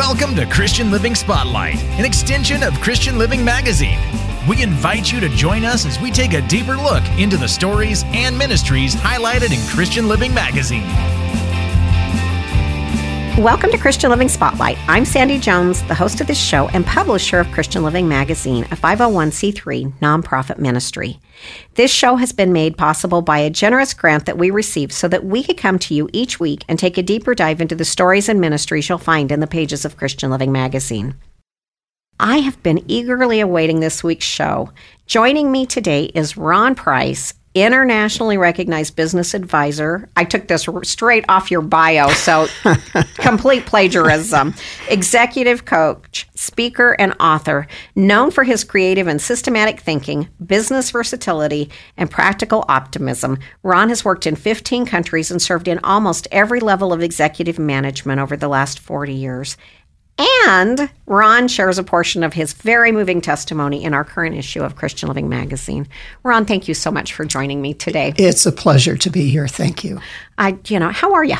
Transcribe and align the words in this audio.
Welcome 0.00 0.34
to 0.36 0.46
Christian 0.46 0.90
Living 0.90 1.14
Spotlight, 1.14 1.78
an 1.98 2.06
extension 2.06 2.62
of 2.62 2.72
Christian 2.80 3.18
Living 3.18 3.44
Magazine. 3.44 4.00
We 4.48 4.62
invite 4.62 5.12
you 5.12 5.20
to 5.20 5.28
join 5.28 5.62
us 5.62 5.84
as 5.84 6.00
we 6.00 6.10
take 6.10 6.32
a 6.32 6.40
deeper 6.40 6.74
look 6.74 7.04
into 7.18 7.36
the 7.36 7.46
stories 7.46 8.02
and 8.06 8.36
ministries 8.36 8.94
highlighted 8.94 9.52
in 9.52 9.60
Christian 9.68 10.08
Living 10.08 10.32
Magazine. 10.32 10.86
Welcome 13.38 13.70
to 13.70 13.78
Christian 13.78 14.10
Living 14.10 14.28
Spotlight. 14.28 14.76
I'm 14.88 15.04
Sandy 15.04 15.38
Jones, 15.38 15.82
the 15.84 15.94
host 15.94 16.20
of 16.20 16.26
this 16.26 16.38
show 16.38 16.68
and 16.70 16.84
publisher 16.84 17.38
of 17.38 17.50
Christian 17.52 17.84
Living 17.84 18.08
Magazine, 18.08 18.64
a 18.64 18.76
501c3 18.76 19.98
nonprofit 20.00 20.58
ministry. 20.58 21.20
This 21.74 21.92
show 21.92 22.16
has 22.16 22.32
been 22.32 22.52
made 22.52 22.76
possible 22.76 23.22
by 23.22 23.38
a 23.38 23.48
generous 23.48 23.94
grant 23.94 24.26
that 24.26 24.36
we 24.36 24.50
received 24.50 24.92
so 24.92 25.06
that 25.08 25.24
we 25.24 25.44
could 25.44 25.56
come 25.56 25.78
to 25.78 25.94
you 25.94 26.10
each 26.12 26.40
week 26.40 26.64
and 26.68 26.76
take 26.76 26.98
a 26.98 27.04
deeper 27.04 27.34
dive 27.34 27.60
into 27.60 27.76
the 27.76 27.84
stories 27.84 28.28
and 28.28 28.40
ministries 28.40 28.88
you'll 28.88 28.98
find 28.98 29.30
in 29.30 29.38
the 29.38 29.46
pages 29.46 29.84
of 29.84 29.96
Christian 29.96 30.28
Living 30.30 30.50
Magazine. 30.50 31.14
I 32.18 32.38
have 32.38 32.62
been 32.64 32.84
eagerly 32.88 33.40
awaiting 33.40 33.80
this 33.80 34.04
week's 34.04 34.26
show. 34.26 34.70
Joining 35.06 35.50
me 35.50 35.64
today 35.66 36.06
is 36.14 36.36
Ron 36.36 36.74
Price, 36.74 37.32
internationally 37.54 38.38
recognized 38.38 38.94
business 38.94 39.34
advisor. 39.34 40.08
I 40.16 40.24
took 40.24 40.46
this 40.46 40.68
straight 40.84 41.24
off 41.28 41.50
your 41.50 41.62
bio, 41.62 42.10
so 42.10 42.46
complete 43.14 43.66
plagiarism. 43.66 44.54
Executive 44.88 45.64
coach, 45.64 46.28
speaker, 46.34 46.92
and 46.98 47.14
author, 47.18 47.66
known 47.96 48.30
for 48.30 48.44
his 48.44 48.62
creative 48.62 49.08
and 49.08 49.20
systematic 49.20 49.80
thinking, 49.80 50.28
business 50.44 50.90
versatility, 50.90 51.70
and 51.96 52.10
practical 52.10 52.64
optimism. 52.68 53.38
Ron 53.64 53.88
has 53.88 54.04
worked 54.04 54.26
in 54.26 54.36
15 54.36 54.86
countries 54.86 55.30
and 55.30 55.42
served 55.42 55.66
in 55.66 55.80
almost 55.82 56.28
every 56.30 56.60
level 56.60 56.92
of 56.92 57.02
executive 57.02 57.58
management 57.58 58.20
over 58.20 58.36
the 58.36 58.48
last 58.48 58.78
40 58.78 59.12
years. 59.12 59.56
And 60.20 60.90
Ron 61.06 61.48
shares 61.48 61.78
a 61.78 61.82
portion 61.82 62.22
of 62.22 62.34
his 62.34 62.52
very 62.52 62.92
moving 62.92 63.20
testimony 63.20 63.82
in 63.82 63.94
our 63.94 64.04
current 64.04 64.36
issue 64.36 64.62
of 64.62 64.76
Christian 64.76 65.08
Living 65.08 65.28
Magazine. 65.28 65.88
Ron, 66.22 66.44
thank 66.44 66.68
you 66.68 66.74
so 66.74 66.90
much 66.90 67.14
for 67.14 67.24
joining 67.24 67.62
me 67.62 67.74
today. 67.74 68.12
It's 68.16 68.44
a 68.44 68.52
pleasure 68.52 68.96
to 68.96 69.10
be 69.10 69.30
here. 69.30 69.48
Thank 69.48 69.82
you. 69.84 70.00
I, 70.36 70.58
you 70.66 70.78
know, 70.78 70.90
how 70.90 71.14
are 71.14 71.24
you? 71.24 71.36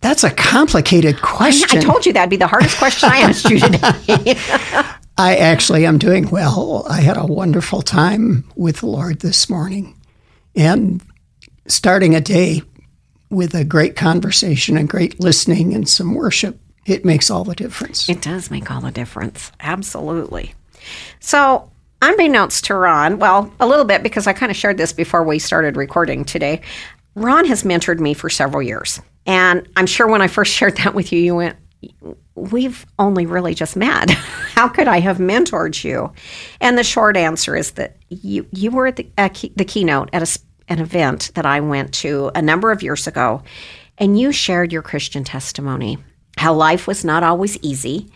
That's 0.00 0.24
a 0.24 0.30
complicated 0.30 1.20
question. 1.20 1.78
I 1.78 1.82
told 1.82 2.06
you 2.06 2.12
that'd 2.12 2.30
be 2.30 2.36
the 2.36 2.46
hardest 2.46 2.78
question 2.78 3.10
I 3.10 3.18
asked 3.18 3.48
you 3.50 3.58
today. 3.58 4.38
I 5.18 5.36
actually 5.36 5.86
am 5.86 5.98
doing 5.98 6.28
well. 6.30 6.86
I 6.88 7.00
had 7.00 7.16
a 7.16 7.24
wonderful 7.24 7.82
time 7.82 8.44
with 8.54 8.80
the 8.80 8.86
Lord 8.86 9.20
this 9.20 9.48
morning 9.48 9.98
and 10.54 11.02
starting 11.66 12.14
a 12.14 12.20
day 12.20 12.62
with 13.30 13.54
a 13.54 13.64
great 13.64 13.96
conversation 13.96 14.76
and 14.76 14.88
great 14.88 15.18
listening 15.18 15.74
and 15.74 15.88
some 15.88 16.14
worship 16.14 16.60
it 16.86 17.04
makes 17.04 17.30
all 17.30 17.44
the 17.44 17.54
difference. 17.54 18.08
It 18.08 18.22
does 18.22 18.50
make 18.50 18.70
all 18.70 18.80
the 18.80 18.92
difference. 18.92 19.50
Absolutely. 19.60 20.54
So, 21.20 21.70
unbeknownst 22.00 22.64
to 22.66 22.74
Ron, 22.74 23.18
well, 23.18 23.52
a 23.58 23.66
little 23.66 23.84
bit 23.84 24.02
because 24.02 24.26
I 24.26 24.32
kind 24.32 24.50
of 24.50 24.56
shared 24.56 24.78
this 24.78 24.92
before 24.92 25.24
we 25.24 25.38
started 25.38 25.76
recording 25.76 26.24
today, 26.24 26.62
Ron 27.16 27.44
has 27.46 27.64
mentored 27.64 27.98
me 27.98 28.14
for 28.14 28.30
several 28.30 28.62
years. 28.62 29.00
And 29.26 29.68
I'm 29.76 29.86
sure 29.86 30.06
when 30.06 30.22
I 30.22 30.28
first 30.28 30.52
shared 30.54 30.76
that 30.78 30.94
with 30.94 31.12
you, 31.12 31.20
you 31.20 31.34
went, 31.34 31.56
We've 32.34 32.84
only 32.98 33.26
really 33.26 33.54
just 33.54 33.76
met. 33.76 34.10
How 34.54 34.68
could 34.68 34.88
I 34.88 35.00
have 35.00 35.18
mentored 35.18 35.82
you? 35.82 36.12
And 36.60 36.76
the 36.76 36.84
short 36.84 37.16
answer 37.16 37.56
is 37.56 37.72
that 37.72 37.96
you, 38.08 38.46
you 38.52 38.70
were 38.70 38.86
at 38.86 38.96
the, 38.96 39.06
key, 39.32 39.52
the 39.56 39.64
keynote 39.64 40.10
at 40.12 40.22
a, 40.22 40.40
an 40.68 40.78
event 40.78 41.32
that 41.34 41.46
I 41.46 41.60
went 41.60 41.94
to 41.94 42.30
a 42.34 42.42
number 42.42 42.70
of 42.70 42.82
years 42.82 43.06
ago, 43.06 43.42
and 43.98 44.18
you 44.18 44.32
shared 44.32 44.72
your 44.72 44.82
Christian 44.82 45.24
testimony 45.24 45.98
how 46.36 46.54
life 46.54 46.86
was 46.86 47.04
not 47.04 47.22
always 47.22 47.56
easy. 47.58 48.08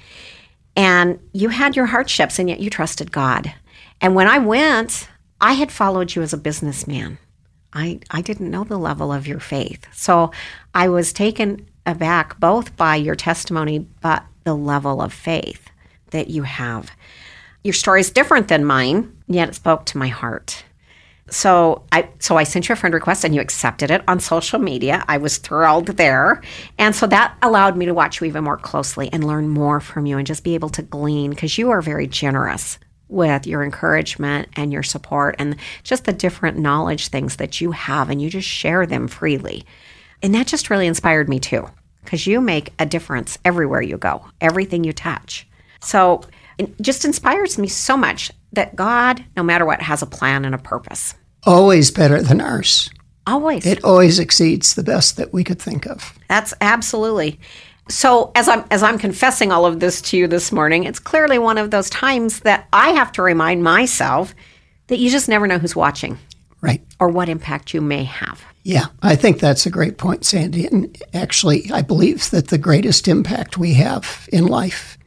And 0.76 1.18
you 1.32 1.48
had 1.48 1.76
your 1.76 1.86
hardships, 1.86 2.38
and 2.38 2.48
yet 2.48 2.60
you 2.60 2.70
trusted 2.70 3.12
God. 3.12 3.52
And 4.00 4.14
when 4.14 4.28
I 4.28 4.38
went, 4.38 5.08
I 5.40 5.54
had 5.54 5.72
followed 5.72 6.14
you 6.14 6.22
as 6.22 6.32
a 6.32 6.38
businessman. 6.38 7.18
I, 7.72 8.00
I 8.10 8.20
didn't 8.20 8.50
know 8.50 8.64
the 8.64 8.78
level 8.78 9.12
of 9.12 9.26
your 9.26 9.40
faith. 9.40 9.86
So 9.92 10.32
I 10.74 10.88
was 10.88 11.12
taken 11.12 11.68
aback 11.86 12.38
both 12.40 12.76
by 12.76 12.96
your 12.96 13.14
testimony, 13.14 13.86
but 14.00 14.24
the 14.44 14.54
level 14.54 15.00
of 15.00 15.12
faith 15.12 15.70
that 16.10 16.28
you 16.28 16.42
have. 16.42 16.90
Your 17.62 17.74
story 17.74 18.00
is 18.00 18.10
different 18.10 18.48
than 18.48 18.64
mine, 18.64 19.16
yet 19.28 19.50
it 19.50 19.54
spoke 19.54 19.86
to 19.86 19.98
my 19.98 20.08
heart 20.08 20.64
so 21.30 21.84
I 21.92 22.08
so 22.18 22.36
I 22.36 22.44
sent 22.44 22.68
you 22.68 22.72
a 22.72 22.76
friend 22.76 22.92
request 22.92 23.24
and 23.24 23.34
you 23.34 23.40
accepted 23.40 23.90
it 23.90 24.02
on 24.08 24.20
social 24.20 24.58
media. 24.58 25.04
I 25.08 25.18
was 25.18 25.38
thrilled 25.38 25.86
there. 25.86 26.42
And 26.78 26.94
so 26.94 27.06
that 27.06 27.36
allowed 27.42 27.76
me 27.76 27.86
to 27.86 27.94
watch 27.94 28.20
you 28.20 28.26
even 28.26 28.44
more 28.44 28.56
closely 28.56 29.08
and 29.12 29.26
learn 29.26 29.48
more 29.48 29.80
from 29.80 30.06
you 30.06 30.18
and 30.18 30.26
just 30.26 30.44
be 30.44 30.54
able 30.54 30.70
to 30.70 30.82
glean 30.82 31.30
because 31.30 31.56
you 31.56 31.70
are 31.70 31.80
very 31.80 32.06
generous 32.06 32.78
with 33.08 33.46
your 33.46 33.64
encouragement 33.64 34.48
and 34.56 34.72
your 34.72 34.82
support 34.82 35.34
and 35.38 35.56
just 35.82 36.04
the 36.04 36.12
different 36.12 36.58
knowledge 36.58 37.08
things 37.08 37.36
that 37.36 37.60
you 37.60 37.72
have 37.72 38.10
and 38.10 38.20
you 38.20 38.30
just 38.30 38.48
share 38.48 38.86
them 38.86 39.08
freely. 39.08 39.64
And 40.22 40.34
that 40.34 40.46
just 40.46 40.70
really 40.70 40.86
inspired 40.86 41.28
me 41.28 41.40
too 41.40 41.68
because 42.04 42.26
you 42.26 42.40
make 42.40 42.72
a 42.78 42.86
difference 42.86 43.38
everywhere 43.44 43.82
you 43.82 43.98
go, 43.98 44.24
everything 44.40 44.84
you 44.84 44.92
touch. 44.92 45.46
So 45.80 46.22
it 46.58 46.80
just 46.80 47.04
inspires 47.04 47.58
me 47.58 47.68
so 47.68 47.96
much 47.96 48.30
that 48.52 48.76
God, 48.76 49.24
no 49.36 49.42
matter 49.42 49.64
what, 49.64 49.80
has 49.80 50.02
a 50.02 50.06
plan 50.06 50.44
and 50.44 50.54
a 50.54 50.58
purpose 50.58 51.14
always 51.44 51.90
better 51.90 52.22
than 52.22 52.40
ours. 52.40 52.90
Always. 53.26 53.66
It 53.66 53.84
always 53.84 54.18
exceeds 54.18 54.74
the 54.74 54.82
best 54.82 55.16
that 55.16 55.32
we 55.32 55.44
could 55.44 55.60
think 55.60 55.86
of. 55.86 56.18
That's 56.28 56.54
absolutely. 56.60 57.38
So 57.88 58.30
as 58.34 58.48
I'm 58.48 58.64
as 58.70 58.82
I'm 58.82 58.98
confessing 58.98 59.52
all 59.52 59.66
of 59.66 59.80
this 59.80 60.00
to 60.02 60.16
you 60.16 60.26
this 60.26 60.52
morning, 60.52 60.84
it's 60.84 60.98
clearly 60.98 61.38
one 61.38 61.58
of 61.58 61.70
those 61.70 61.90
times 61.90 62.40
that 62.40 62.68
I 62.72 62.90
have 62.90 63.12
to 63.12 63.22
remind 63.22 63.62
myself 63.62 64.34
that 64.86 64.98
you 64.98 65.10
just 65.10 65.28
never 65.28 65.46
know 65.46 65.58
who's 65.58 65.76
watching. 65.76 66.18
Right. 66.60 66.82
Or 66.98 67.08
what 67.08 67.28
impact 67.28 67.72
you 67.72 67.80
may 67.80 68.04
have. 68.04 68.44
Yeah, 68.62 68.86
I 69.02 69.16
think 69.16 69.38
that's 69.38 69.64
a 69.64 69.70
great 69.70 69.96
point, 69.96 70.26
Sandy. 70.26 70.66
And 70.66 70.96
actually, 71.14 71.70
I 71.72 71.82
believe 71.82 72.30
that 72.30 72.48
the 72.48 72.58
greatest 72.58 73.08
impact 73.08 73.56
we 73.56 73.72
have 73.74 74.28
in 74.32 74.46
life 74.46 74.98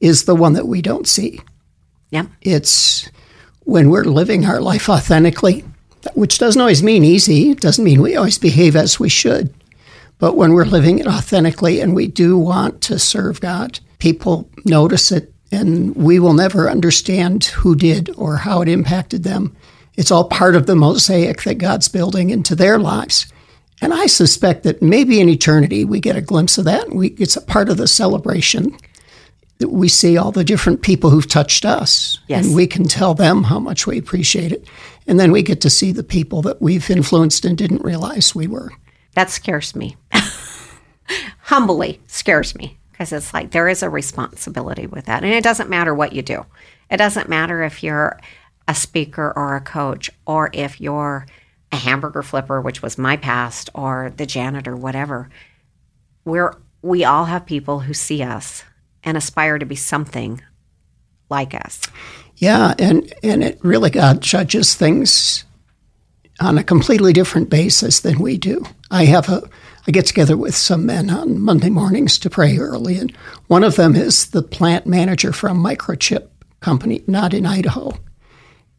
is 0.00 0.24
the 0.24 0.34
one 0.34 0.52
that 0.52 0.66
we 0.66 0.82
don't 0.82 1.08
see. 1.08 1.40
Yeah. 2.10 2.26
It's 2.42 3.08
when 3.64 3.90
we're 3.90 4.04
living 4.04 4.44
our 4.44 4.60
life 4.60 4.88
authentically, 4.88 5.64
which 6.14 6.38
doesn't 6.38 6.60
always 6.60 6.82
mean 6.82 7.04
easy, 7.04 7.50
it 7.50 7.60
doesn't 7.60 7.84
mean 7.84 8.02
we 8.02 8.16
always 8.16 8.38
behave 8.38 8.76
as 8.76 8.98
we 8.98 9.08
should. 9.08 9.52
But 10.18 10.36
when 10.36 10.52
we're 10.52 10.64
living 10.64 10.98
it 10.98 11.06
authentically 11.06 11.80
and 11.80 11.94
we 11.94 12.06
do 12.06 12.38
want 12.38 12.80
to 12.82 12.98
serve 12.98 13.40
God, 13.40 13.80
people 13.98 14.48
notice 14.64 15.10
it 15.10 15.32
and 15.50 15.94
we 15.96 16.18
will 16.18 16.32
never 16.32 16.70
understand 16.70 17.44
who 17.44 17.74
did 17.74 18.10
or 18.16 18.36
how 18.36 18.62
it 18.62 18.68
impacted 18.68 19.22
them. 19.22 19.54
It's 19.96 20.10
all 20.10 20.24
part 20.24 20.56
of 20.56 20.66
the 20.66 20.76
mosaic 20.76 21.42
that 21.42 21.58
God's 21.58 21.88
building 21.88 22.30
into 22.30 22.54
their 22.54 22.78
lives. 22.78 23.26
And 23.82 23.92
I 23.92 24.06
suspect 24.06 24.62
that 24.62 24.80
maybe 24.80 25.20
in 25.20 25.28
eternity 25.28 25.84
we 25.84 26.00
get 26.00 26.16
a 26.16 26.22
glimpse 26.22 26.56
of 26.56 26.64
that. 26.64 26.90
We, 26.90 27.08
it's 27.08 27.36
a 27.36 27.42
part 27.42 27.68
of 27.68 27.76
the 27.76 27.88
celebration 27.88 28.76
we 29.64 29.88
see 29.88 30.16
all 30.16 30.32
the 30.32 30.44
different 30.44 30.82
people 30.82 31.10
who've 31.10 31.28
touched 31.28 31.64
us. 31.64 32.18
Yes. 32.28 32.46
And 32.46 32.56
we 32.56 32.66
can 32.66 32.84
tell 32.84 33.14
them 33.14 33.44
how 33.44 33.58
much 33.58 33.86
we 33.86 33.98
appreciate 33.98 34.52
it. 34.52 34.66
And 35.06 35.18
then 35.18 35.32
we 35.32 35.42
get 35.42 35.60
to 35.62 35.70
see 35.70 35.92
the 35.92 36.02
people 36.02 36.42
that 36.42 36.62
we've 36.62 36.88
influenced 36.90 37.44
and 37.44 37.56
didn't 37.58 37.84
realize 37.84 38.34
we 38.34 38.46
were. 38.46 38.70
That 39.14 39.30
scares 39.30 39.74
me. 39.74 39.96
Humbly 41.40 42.00
scares 42.06 42.54
me 42.54 42.78
because 42.92 43.12
it's 43.12 43.34
like 43.34 43.50
there 43.50 43.68
is 43.68 43.82
a 43.82 43.90
responsibility 43.90 44.86
with 44.86 45.06
that. 45.06 45.24
And 45.24 45.32
it 45.32 45.44
doesn't 45.44 45.70
matter 45.70 45.94
what 45.94 46.12
you 46.12 46.22
do, 46.22 46.46
it 46.90 46.98
doesn't 46.98 47.28
matter 47.28 47.62
if 47.62 47.82
you're 47.82 48.18
a 48.68 48.74
speaker 48.74 49.32
or 49.34 49.56
a 49.56 49.60
coach 49.60 50.10
or 50.26 50.50
if 50.52 50.80
you're 50.80 51.26
a 51.72 51.76
hamburger 51.76 52.22
flipper, 52.22 52.60
which 52.60 52.82
was 52.82 52.98
my 52.98 53.16
past, 53.16 53.70
or 53.74 54.12
the 54.16 54.26
janitor, 54.26 54.76
whatever. 54.76 55.30
We're, 56.24 56.54
we 56.82 57.04
all 57.04 57.24
have 57.24 57.46
people 57.46 57.80
who 57.80 57.94
see 57.94 58.22
us 58.22 58.62
and 59.04 59.16
aspire 59.16 59.58
to 59.58 59.66
be 59.66 59.76
something 59.76 60.40
like 61.28 61.54
us. 61.54 61.80
Yeah, 62.36 62.74
and 62.78 63.12
and 63.22 63.42
it 63.42 63.58
really 63.62 63.90
God 63.90 64.20
judges 64.20 64.74
things 64.74 65.44
on 66.40 66.58
a 66.58 66.64
completely 66.64 67.12
different 67.12 67.50
basis 67.50 68.00
than 68.00 68.18
we 68.18 68.36
do. 68.36 68.64
I 68.90 69.04
have 69.04 69.28
a 69.28 69.42
I 69.86 69.90
get 69.90 70.06
together 70.06 70.36
with 70.36 70.54
some 70.54 70.86
men 70.86 71.10
on 71.10 71.40
Monday 71.40 71.70
mornings 71.70 72.18
to 72.20 72.30
pray 72.30 72.58
early, 72.58 72.98
and 72.98 73.10
one 73.48 73.64
of 73.64 73.76
them 73.76 73.96
is 73.96 74.26
the 74.30 74.42
plant 74.42 74.86
manager 74.86 75.32
from 75.32 75.62
Microchip 75.62 76.28
Company, 76.60 77.00
Nampa 77.00 77.44
Idaho. 77.44 77.92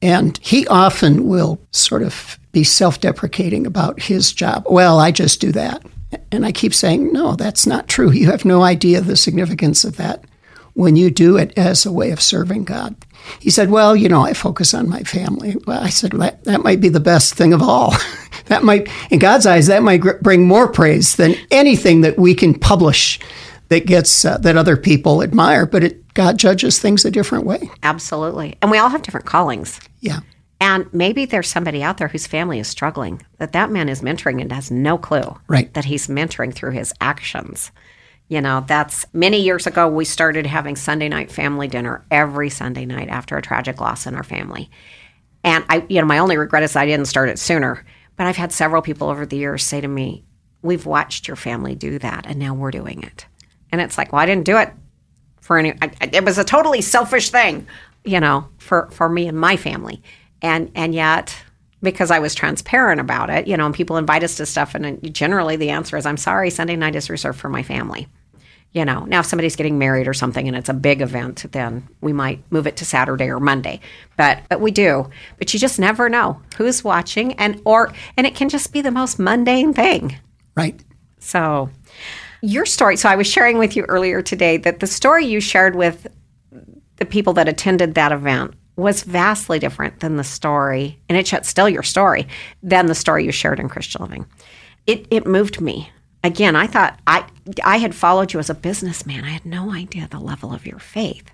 And 0.01 0.37
he 0.41 0.67
often 0.67 1.27
will 1.27 1.59
sort 1.71 2.03
of 2.03 2.37
be 2.51 2.63
self 2.63 2.99
deprecating 3.01 3.65
about 3.65 4.01
his 4.01 4.33
job. 4.33 4.65
Well, 4.69 4.99
I 4.99 5.11
just 5.11 5.41
do 5.41 5.51
that. 5.53 5.83
And 6.31 6.45
I 6.45 6.51
keep 6.51 6.73
saying, 6.73 7.11
no, 7.13 7.35
that's 7.35 7.65
not 7.65 7.87
true. 7.87 8.11
You 8.11 8.31
have 8.31 8.45
no 8.45 8.63
idea 8.63 9.01
the 9.01 9.15
significance 9.15 9.83
of 9.83 9.97
that 9.97 10.25
when 10.73 10.95
you 10.95 11.11
do 11.11 11.37
it 11.37 11.53
as 11.57 11.85
a 11.85 11.91
way 11.91 12.11
of 12.11 12.21
serving 12.21 12.63
God. 12.63 12.95
He 13.39 13.49
said, 13.49 13.69
Well, 13.69 13.95
you 13.95 14.09
know, 14.09 14.21
I 14.21 14.33
focus 14.33 14.73
on 14.73 14.89
my 14.89 15.03
family. 15.03 15.55
Well, 15.65 15.81
I 15.81 15.89
said, 15.89 16.11
That, 16.11 16.43
that 16.43 16.63
might 16.63 16.81
be 16.81 16.89
the 16.89 16.99
best 16.99 17.35
thing 17.35 17.53
of 17.53 17.61
all. 17.61 17.93
that 18.45 18.63
might, 18.63 18.89
in 19.11 19.19
God's 19.19 19.45
eyes, 19.45 19.67
that 19.67 19.83
might 19.83 20.01
bring 20.21 20.47
more 20.47 20.67
praise 20.67 21.15
than 21.15 21.35
anything 21.51 22.01
that 22.01 22.17
we 22.17 22.35
can 22.35 22.57
publish 22.57 23.19
that 23.69 23.85
gets 23.85 24.25
uh, 24.25 24.37
that 24.39 24.57
other 24.57 24.77
people 24.77 25.23
admire, 25.23 25.65
but 25.65 25.83
it 25.83 26.13
God 26.13 26.37
judges 26.37 26.79
things 26.79 27.05
a 27.05 27.11
different 27.11 27.45
way. 27.45 27.71
Absolutely. 27.81 28.57
And 28.61 28.69
we 28.69 28.77
all 28.77 28.89
have 28.89 29.01
different 29.01 29.25
callings. 29.25 29.79
Yeah. 29.99 30.19
And 30.63 30.87
maybe 30.93 31.25
there's 31.25 31.49
somebody 31.49 31.83
out 31.83 31.97
there 31.97 32.07
whose 32.07 32.25
family 32.25 32.57
is 32.57 32.69
struggling 32.69 33.21
that 33.37 33.51
that 33.51 33.69
man 33.69 33.89
is 33.89 34.01
mentoring 34.01 34.39
and 34.39 34.49
has 34.49 34.71
no 34.71 34.97
clue 34.97 35.37
Right. 35.49 35.73
that 35.73 35.83
he's 35.83 36.07
mentoring 36.07 36.53
through 36.53 36.71
his 36.71 36.93
actions. 37.01 37.69
You 38.29 38.39
know, 38.39 38.63
that's 38.65 39.05
many 39.11 39.41
years 39.41 39.67
ago 39.67 39.89
we 39.89 40.05
started 40.05 40.45
having 40.45 40.77
Sunday 40.77 41.09
night 41.09 41.29
family 41.29 41.67
dinner 41.67 42.05
every 42.09 42.49
Sunday 42.49 42.85
night 42.85 43.09
after 43.09 43.35
a 43.35 43.41
tragic 43.41 43.81
loss 43.81 44.07
in 44.07 44.15
our 44.15 44.23
family. 44.23 44.71
And 45.43 45.65
I, 45.67 45.85
you 45.89 45.99
know, 45.99 46.07
my 46.07 46.19
only 46.19 46.37
regret 46.37 46.63
is 46.63 46.77
I 46.77 46.85
didn't 46.85 47.07
start 47.09 47.27
it 47.27 47.39
sooner. 47.39 47.83
But 48.15 48.27
I've 48.27 48.37
had 48.37 48.53
several 48.53 48.81
people 48.81 49.09
over 49.09 49.25
the 49.25 49.35
years 49.35 49.63
say 49.65 49.81
to 49.81 49.87
me, 49.89 50.23
"We've 50.61 50.85
watched 50.85 51.27
your 51.27 51.35
family 51.35 51.75
do 51.75 51.99
that, 51.99 52.25
and 52.25 52.39
now 52.39 52.53
we're 52.53 52.71
doing 52.71 53.03
it." 53.03 53.25
And 53.71 53.81
it's 53.81 53.97
like, 53.97 54.13
well, 54.13 54.21
I 54.21 54.25
didn't 54.27 54.45
do 54.45 54.55
it 54.57 54.71
for 55.41 55.57
any. 55.57 55.73
I, 55.81 55.91
it 56.13 56.23
was 56.23 56.37
a 56.37 56.43
totally 56.45 56.79
selfish 56.81 57.31
thing, 57.31 57.67
you 58.05 58.21
know, 58.21 58.47
for 58.59 58.87
for 58.91 59.09
me 59.09 59.27
and 59.27 59.37
my 59.37 59.57
family, 59.57 60.01
and 60.43 60.69
and 60.75 60.93
yet 60.93 61.35
because 61.81 62.11
I 62.11 62.19
was 62.19 62.33
transparent 62.33 63.01
about 63.01 63.29
it, 63.29 63.45
you 63.45 63.57
know, 63.57 63.65
and 63.65 63.75
people 63.75 63.97
invite 63.97 64.23
us 64.23 64.35
to 64.35 64.45
stuff, 64.45 64.73
and 64.73 65.13
generally 65.13 65.55
the 65.55 65.71
answer 65.71 65.97
is, 65.97 66.05
"I'm 66.05 66.17
sorry, 66.17 66.49
Sunday 66.49 66.75
night 66.75 66.95
is 66.95 67.09
reserved 67.09 67.39
for 67.39 67.49
my 67.49 67.63
family." 67.63 68.07
You 68.73 68.85
know, 68.85 69.05
now 69.05 69.19
if 69.19 69.27
somebody's 69.27 69.55
getting 69.55 69.77
married 69.77 70.07
or 70.07 70.15
something 70.15 70.47
and 70.47 70.57
it's 70.57 70.69
a 70.69 70.73
big 70.73 71.01
event, 71.01 71.45
then 71.51 71.87
we 72.01 72.11
might 72.11 72.43
move 72.49 72.65
it 72.65 72.75
to 72.77 72.85
Saturday 72.85 73.29
or 73.29 73.39
Monday. 73.39 73.79
But 74.17 74.39
but 74.49 74.61
we 74.61 74.71
do. 74.71 75.09
But 75.37 75.53
you 75.53 75.59
just 75.59 75.79
never 75.79 76.09
know 76.09 76.41
who's 76.57 76.83
watching 76.83 77.33
and 77.33 77.61
or 77.65 77.93
and 78.17 78.25
it 78.25 78.33
can 78.33 78.49
just 78.49 78.73
be 78.73 78.81
the 78.81 78.89
most 78.91 79.19
mundane 79.19 79.73
thing. 79.73 80.17
Right. 80.55 80.79
So 81.19 81.69
your 82.41 82.65
story 82.65 82.97
so 82.97 83.09
I 83.09 83.15
was 83.15 83.27
sharing 83.27 83.59
with 83.59 83.75
you 83.75 83.83
earlier 83.83 84.23
today 84.23 84.57
that 84.57 84.79
the 84.79 84.87
story 84.87 85.25
you 85.27 85.39
shared 85.39 85.75
with 85.75 86.07
the 86.95 87.05
people 87.05 87.33
that 87.33 87.47
attended 87.47 87.93
that 87.93 88.11
event 88.11 88.55
was 88.75 89.03
vastly 89.03 89.59
different 89.59 89.99
than 89.99 90.15
the 90.15 90.23
story, 90.23 90.99
and 91.07 91.17
it's 91.17 91.49
still 91.49 91.69
your 91.69 91.83
story, 91.83 92.27
than 92.61 92.87
the 92.87 92.95
story 92.95 93.25
you 93.25 93.31
shared 93.31 93.59
in 93.59 93.69
Christian 93.69 94.01
Living. 94.01 94.25
It 94.87 95.07
it 95.11 95.25
moved 95.25 95.61
me. 95.61 95.91
Again, 96.23 96.55
I 96.55 96.67
thought 96.67 96.99
I 97.05 97.25
I 97.63 97.77
had 97.77 97.93
followed 97.93 98.33
you 98.33 98.39
as 98.39 98.49
a 98.49 98.55
businessman. 98.55 99.23
I 99.23 99.29
had 99.29 99.45
no 99.45 99.71
idea 99.71 100.07
the 100.07 100.19
level 100.19 100.53
of 100.53 100.65
your 100.65 100.79
faith. 100.79 101.29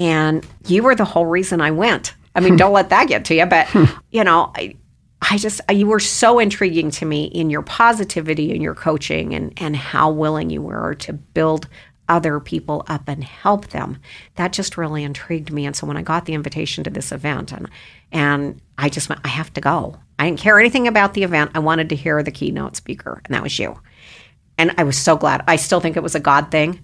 And 0.00 0.46
you 0.66 0.82
were 0.82 0.94
the 0.94 1.04
whole 1.04 1.26
reason 1.26 1.60
I 1.60 1.72
went. 1.72 2.14
I 2.34 2.40
mean, 2.40 2.56
don't 2.56 2.72
let 2.80 2.90
that 2.90 3.08
get 3.08 3.24
to 3.26 3.34
you, 3.34 3.46
but 3.46 3.68
you 4.10 4.24
know, 4.24 4.52
I 4.54 4.76
I 5.20 5.38
just 5.38 5.60
you 5.72 5.86
were 5.86 6.00
so 6.00 6.38
intriguing 6.38 6.90
to 6.92 7.04
me 7.04 7.24
in 7.24 7.50
your 7.50 7.62
positivity 7.62 8.52
and 8.52 8.62
your 8.62 8.74
coaching 8.74 9.34
and 9.34 9.52
and 9.56 9.74
how 9.74 10.10
willing 10.10 10.50
you 10.50 10.62
were 10.62 10.94
to 10.96 11.12
build 11.12 11.68
other 12.08 12.40
people 12.40 12.84
up 12.88 13.08
and 13.08 13.22
help 13.22 13.68
them. 13.68 13.98
That 14.36 14.52
just 14.52 14.76
really 14.76 15.04
intrigued 15.04 15.52
me. 15.52 15.66
And 15.66 15.76
so 15.76 15.86
when 15.86 15.96
I 15.96 16.02
got 16.02 16.24
the 16.24 16.34
invitation 16.34 16.84
to 16.84 16.90
this 16.90 17.12
event 17.12 17.52
and 17.52 17.68
and 18.10 18.60
I 18.78 18.88
just 18.88 19.08
went, 19.08 19.20
I 19.24 19.28
have 19.28 19.52
to 19.54 19.60
go. 19.60 19.96
I 20.18 20.26
didn't 20.26 20.40
care 20.40 20.58
anything 20.58 20.88
about 20.88 21.14
the 21.14 21.22
event. 21.22 21.50
I 21.54 21.58
wanted 21.58 21.90
to 21.90 21.96
hear 21.96 22.22
the 22.22 22.30
keynote 22.30 22.76
speaker, 22.76 23.20
and 23.24 23.34
that 23.34 23.42
was 23.42 23.58
you. 23.58 23.78
And 24.56 24.74
I 24.78 24.84
was 24.84 24.96
so 24.96 25.16
glad. 25.16 25.44
I 25.46 25.56
still 25.56 25.80
think 25.80 25.96
it 25.96 26.02
was 26.02 26.14
a 26.14 26.20
God 26.20 26.50
thing 26.50 26.80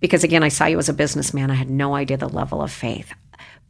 because 0.00 0.24
again, 0.24 0.42
I 0.42 0.48
saw 0.48 0.66
you 0.66 0.78
as 0.78 0.88
a 0.88 0.94
businessman. 0.94 1.50
I 1.50 1.54
had 1.54 1.70
no 1.70 1.94
idea 1.94 2.16
the 2.16 2.28
level 2.28 2.62
of 2.62 2.72
faith. 2.72 3.12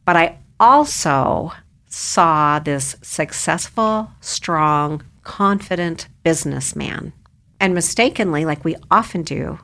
But 0.05 0.15
I 0.15 0.39
also 0.59 1.51
saw 1.87 2.59
this 2.59 2.95
successful, 3.01 4.11
strong, 4.21 5.03
confident 5.23 6.07
businessman. 6.23 7.13
And 7.59 7.73
mistakenly, 7.73 8.45
like 8.45 8.65
we 8.65 8.75
often 8.91 9.23
do, 9.23 9.59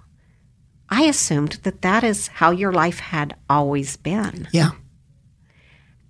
I 0.92 1.04
assumed 1.04 1.54
that 1.64 1.82
that 1.82 2.04
is 2.04 2.28
how 2.28 2.52
your 2.52 2.74
life 2.74 3.00
had 3.00 3.36
always 3.50 3.96
been. 3.96 4.50
Yeah. 4.52 4.72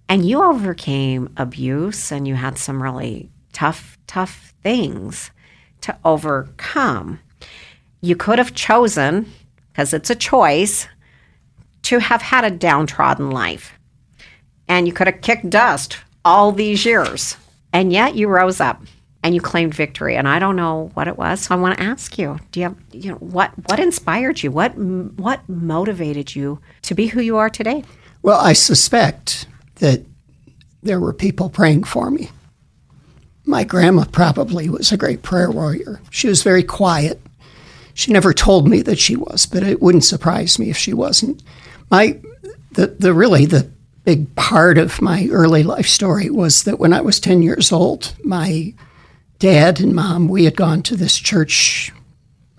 And 0.10 0.26
you 0.28 0.44
overcame 0.44 1.32
abuse 1.38 2.12
and 2.12 2.28
you 2.28 2.34
had 2.36 2.58
some 2.58 2.82
really 2.82 3.30
tough, 3.54 3.98
tough 4.08 4.54
things 4.64 5.30
to 5.82 5.96
overcome. 6.04 7.20
You 8.02 8.16
could 8.16 8.40
have 8.40 8.56
chosen, 8.56 9.32
because 9.72 9.94
it's 9.94 10.10
a 10.10 10.16
choice, 10.16 10.88
to 11.84 12.00
have 12.00 12.24
had 12.24 12.44
a 12.44 12.52
downtrodden 12.52 13.30
life. 13.30 13.74
And 14.68 14.88
you 14.88 14.94
could 14.94 15.08
have 15.08 15.22
kicked 15.22 15.50
dust 15.50 15.98
all 16.26 16.52
these 16.52 16.86
years. 16.86 17.38
And 17.72 17.94
yet 17.94 18.16
you 18.16 18.28
rose 18.28 18.60
up 18.60 18.82
and 19.24 19.36
you 19.36 19.42
claimed 19.42 19.74
victory. 19.74 20.16
And 20.16 20.28
I 20.28 20.40
don't 20.40 20.56
know 20.56 20.92
what 20.94 21.08
it 21.08 21.18
was. 21.18 21.42
So 21.42 21.56
I 21.56 21.58
want 21.58 21.78
to 21.78 21.84
ask 21.84 22.18
you, 22.18 22.40
do 22.52 22.60
you 22.60 22.64
have, 22.66 22.76
you 22.92 23.12
know, 23.12 23.18
what, 23.18 23.52
what 23.68 23.80
inspired 23.80 24.42
you? 24.42 24.52
What, 24.52 24.76
what 24.78 25.48
motivated 25.48 26.36
you 26.36 26.60
to 26.84 26.96
be 26.96 27.08
who 27.08 27.22
you 27.22 27.38
are 27.38 27.50
today? 27.50 27.84
Well, 28.24 28.40
I 28.40 28.54
suspect 28.54 29.48
that 29.76 30.06
there 30.84 31.00
were 31.00 31.14
people 31.14 31.50
praying 31.50 31.84
for 31.84 32.10
me. 32.10 32.30
My 33.46 33.64
grandma 33.64 34.06
probably 34.06 34.70
was 34.70 34.92
a 34.92 34.98
great 34.98 35.24
prayer 35.24 35.52
warrior. 35.52 36.02
She 36.10 36.28
was 36.28 36.44
very 36.44 36.64
quiet. 36.64 37.20
She 37.94 38.14
never 38.14 38.34
told 38.34 38.68
me 38.68 38.82
that 38.84 39.00
she 39.00 39.16
was, 39.16 39.46
but 39.46 39.64
it 39.64 39.82
wouldn't 39.82 40.06
surprise 40.06 40.58
me 40.58 40.70
if 40.70 40.78
she 40.78 40.94
wasn't. 40.94 41.44
My 41.90 42.20
the 42.72 42.88
the 42.88 43.14
really 43.14 43.46
the 43.46 43.70
big 44.06 44.34
part 44.36 44.78
of 44.78 45.02
my 45.02 45.28
early 45.32 45.64
life 45.64 45.88
story 45.88 46.30
was 46.30 46.64
that 46.64 46.80
when 46.80 46.94
I 46.94 47.02
was 47.02 47.20
10 47.20 47.42
years 47.42 47.72
old, 47.72 48.16
my 48.24 48.74
dad 49.42 49.82
and 49.82 49.94
mom, 49.94 50.28
we 50.28 50.46
had 50.46 50.56
gone 50.56 50.84
to 50.84 50.96
this 50.96 51.18
church. 51.18 51.92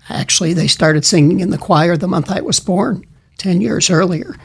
Actually, 0.09 0.53
they 0.53 0.67
started 0.67 1.05
singing 1.05 1.39
in 1.39 1.49
the 1.49 1.57
choir 1.57 1.95
the 1.95 2.09
month 2.09 2.29
I 2.29 2.41
was 2.41 2.59
born, 2.59 3.05
10 3.37 3.61
years 3.61 3.89
earlier. 3.89 4.35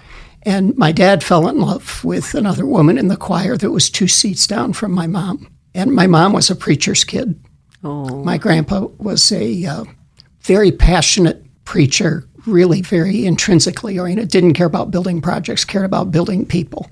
And 0.43 0.77
my 0.79 0.93
dad 0.93 1.25
fell 1.25 1.49
in 1.49 1.61
love 1.61 2.03
with 2.05 2.35
another 2.35 2.65
woman 2.65 2.97
in 2.97 3.09
the 3.09 3.17
choir 3.17 3.57
that 3.57 3.73
was 3.73 3.91
two 3.91 4.07
seats 4.07 4.47
down 4.47 4.73
from 4.73 4.93
my 4.93 5.09
mom. 5.09 5.51
And 5.75 5.93
my 5.93 6.07
mom 6.07 6.33
was 6.33 6.49
a 6.49 6.55
preacher's 6.55 7.03
kid. 7.03 7.39
Oh, 7.83 8.23
My 8.23 8.39
grandpa 8.39 8.87
was 8.99 9.33
a 9.33 9.65
uh, 9.67 9.85
very 10.43 10.71
passionate 10.71 11.45
preacher, 11.65 12.25
really 12.47 12.83
very 12.83 13.27
intrinsically 13.27 13.99
oriented, 13.99 14.29
didn't 14.29 14.55
care 14.55 14.67
about 14.67 14.93
building 14.93 15.21
projects, 15.21 15.65
cared 15.65 15.85
about 15.85 16.13
building 16.13 16.47
people. 16.47 16.89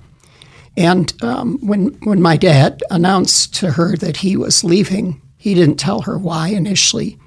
And 0.75 1.11
um, 1.23 1.57
when, 1.65 1.97
when 2.03 2.21
my 2.21 2.35
dad 2.35 2.83
announced 2.91 3.55
to 3.55 3.71
her 3.71 3.95
that 3.97 4.17
he 4.17 4.35
was 4.35 4.63
leaving, 4.65 5.21
he 5.47 5.55
didn't 5.55 5.77
tell 5.77 6.01
her 6.01 6.17
why 6.17 6.49
initially. 6.49 7.17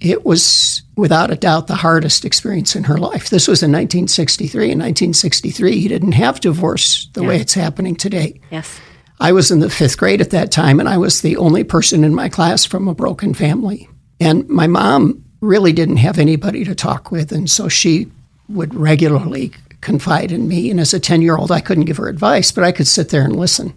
It 0.00 0.24
was 0.24 0.82
without 0.96 1.30
a 1.30 1.36
doubt 1.36 1.68
the 1.68 1.76
hardest 1.76 2.24
experience 2.24 2.74
in 2.74 2.82
her 2.84 2.98
life. 2.98 3.30
This 3.30 3.46
was 3.46 3.62
in 3.62 3.70
1963. 3.70 4.64
In 4.64 4.78
1963, 4.80 5.80
he 5.80 5.86
didn't 5.86 6.12
have 6.12 6.40
divorce 6.40 7.08
the 7.12 7.22
way 7.22 7.40
it's 7.40 7.54
happening 7.54 7.94
today. 7.94 8.40
yes. 8.50 8.80
I 9.20 9.30
was 9.30 9.52
in 9.52 9.60
the 9.60 9.70
fifth 9.70 9.98
grade 9.98 10.20
at 10.20 10.30
that 10.30 10.50
time, 10.50 10.80
and 10.80 10.88
I 10.88 10.98
was 10.98 11.20
the 11.20 11.36
only 11.36 11.62
person 11.62 12.02
in 12.02 12.12
my 12.12 12.28
class 12.28 12.64
from 12.64 12.88
a 12.88 12.94
broken 12.94 13.34
family. 13.34 13.88
And 14.18 14.48
my 14.48 14.66
mom 14.66 15.24
really 15.40 15.72
didn't 15.72 15.98
have 15.98 16.18
anybody 16.18 16.64
to 16.64 16.74
talk 16.74 17.12
with, 17.12 17.30
and 17.30 17.48
so 17.48 17.68
she 17.68 18.10
would 18.48 18.74
regularly 18.74 19.52
confide 19.80 20.32
in 20.32 20.48
me. 20.48 20.68
And 20.68 20.80
as 20.80 20.92
a 20.92 20.98
10 20.98 21.22
year 21.22 21.36
old, 21.36 21.52
I 21.52 21.60
couldn't 21.60 21.84
give 21.84 21.98
her 21.98 22.08
advice, 22.08 22.50
but 22.50 22.64
I 22.64 22.72
could 22.72 22.88
sit 22.88 23.10
there 23.10 23.22
and 23.22 23.36
listen. 23.36 23.74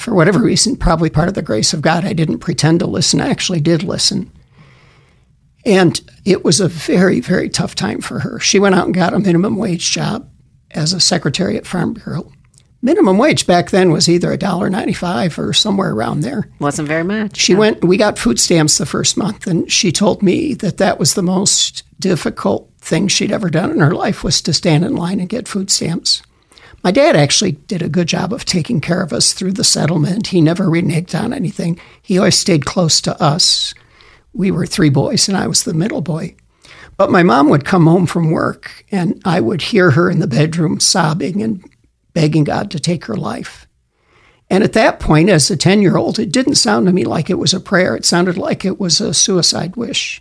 For 0.00 0.14
whatever 0.14 0.38
reason, 0.38 0.76
probably 0.76 1.10
part 1.10 1.28
of 1.28 1.34
the 1.34 1.42
grace 1.42 1.74
of 1.74 1.82
God, 1.82 2.06
I 2.06 2.14
didn't 2.14 2.38
pretend 2.38 2.80
to 2.80 2.86
listen. 2.86 3.20
I 3.20 3.28
actually 3.28 3.60
did 3.60 3.82
listen. 3.82 4.32
And 5.66 6.00
it 6.24 6.42
was 6.42 6.58
a 6.58 6.68
very, 6.68 7.20
very 7.20 7.50
tough 7.50 7.74
time 7.74 8.00
for 8.00 8.20
her. 8.20 8.40
She 8.40 8.58
went 8.58 8.74
out 8.74 8.86
and 8.86 8.94
got 8.94 9.12
a 9.12 9.18
minimum 9.18 9.56
wage 9.56 9.90
job 9.90 10.26
as 10.70 10.94
a 10.94 11.00
secretary 11.00 11.58
at 11.58 11.66
Farm 11.66 11.92
Bureau. 11.92 12.32
Minimum 12.80 13.18
wage 13.18 13.46
back 13.46 13.68
then 13.68 13.92
was 13.92 14.08
either 14.08 14.34
$1.95 14.34 15.38
or 15.38 15.52
somewhere 15.52 15.92
around 15.92 16.20
there. 16.20 16.48
Wasn't 16.60 16.88
very 16.88 17.04
much. 17.04 17.36
She 17.36 17.54
went, 17.54 17.84
we 17.84 17.98
got 17.98 18.18
food 18.18 18.40
stamps 18.40 18.78
the 18.78 18.86
first 18.86 19.18
month, 19.18 19.46
and 19.46 19.70
she 19.70 19.92
told 19.92 20.22
me 20.22 20.54
that 20.54 20.78
that 20.78 20.98
was 20.98 21.12
the 21.12 21.22
most 21.22 21.82
difficult 22.00 22.72
thing 22.78 23.06
she'd 23.06 23.32
ever 23.32 23.50
done 23.50 23.70
in 23.70 23.80
her 23.80 23.94
life 23.94 24.24
was 24.24 24.40
to 24.40 24.54
stand 24.54 24.82
in 24.82 24.96
line 24.96 25.20
and 25.20 25.28
get 25.28 25.46
food 25.46 25.70
stamps. 25.70 26.22
My 26.82 26.90
dad 26.90 27.14
actually 27.14 27.52
did 27.52 27.82
a 27.82 27.88
good 27.88 28.08
job 28.08 28.32
of 28.32 28.44
taking 28.44 28.80
care 28.80 29.02
of 29.02 29.12
us 29.12 29.32
through 29.32 29.52
the 29.52 29.64
settlement. 29.64 30.28
He 30.28 30.40
never 30.40 30.64
reneged 30.64 31.18
on 31.18 31.32
anything. 31.32 31.78
He 32.00 32.18
always 32.18 32.38
stayed 32.38 32.64
close 32.64 33.00
to 33.02 33.20
us. 33.22 33.74
We 34.32 34.50
were 34.50 34.66
three 34.66 34.88
boys, 34.88 35.28
and 35.28 35.36
I 35.36 35.46
was 35.46 35.64
the 35.64 35.74
middle 35.74 36.00
boy. 36.00 36.36
But 36.96 37.10
my 37.10 37.22
mom 37.22 37.48
would 37.50 37.64
come 37.64 37.86
home 37.86 38.06
from 38.06 38.30
work, 38.30 38.84
and 38.90 39.20
I 39.24 39.40
would 39.40 39.62
hear 39.62 39.90
her 39.90 40.10
in 40.10 40.20
the 40.20 40.26
bedroom 40.26 40.80
sobbing 40.80 41.42
and 41.42 41.62
begging 42.14 42.44
God 42.44 42.70
to 42.70 42.80
take 42.80 43.04
her 43.06 43.16
life. 43.16 43.66
And 44.48 44.64
at 44.64 44.72
that 44.72 45.00
point, 45.00 45.28
as 45.28 45.50
a 45.50 45.56
10 45.56 45.80
year 45.80 45.96
old, 45.96 46.18
it 46.18 46.32
didn't 46.32 46.56
sound 46.56 46.86
to 46.86 46.92
me 46.92 47.04
like 47.04 47.30
it 47.30 47.38
was 47.38 47.54
a 47.54 47.60
prayer. 47.60 47.94
It 47.94 48.04
sounded 48.04 48.36
like 48.36 48.64
it 48.64 48.80
was 48.80 49.00
a 49.00 49.14
suicide 49.14 49.76
wish. 49.76 50.18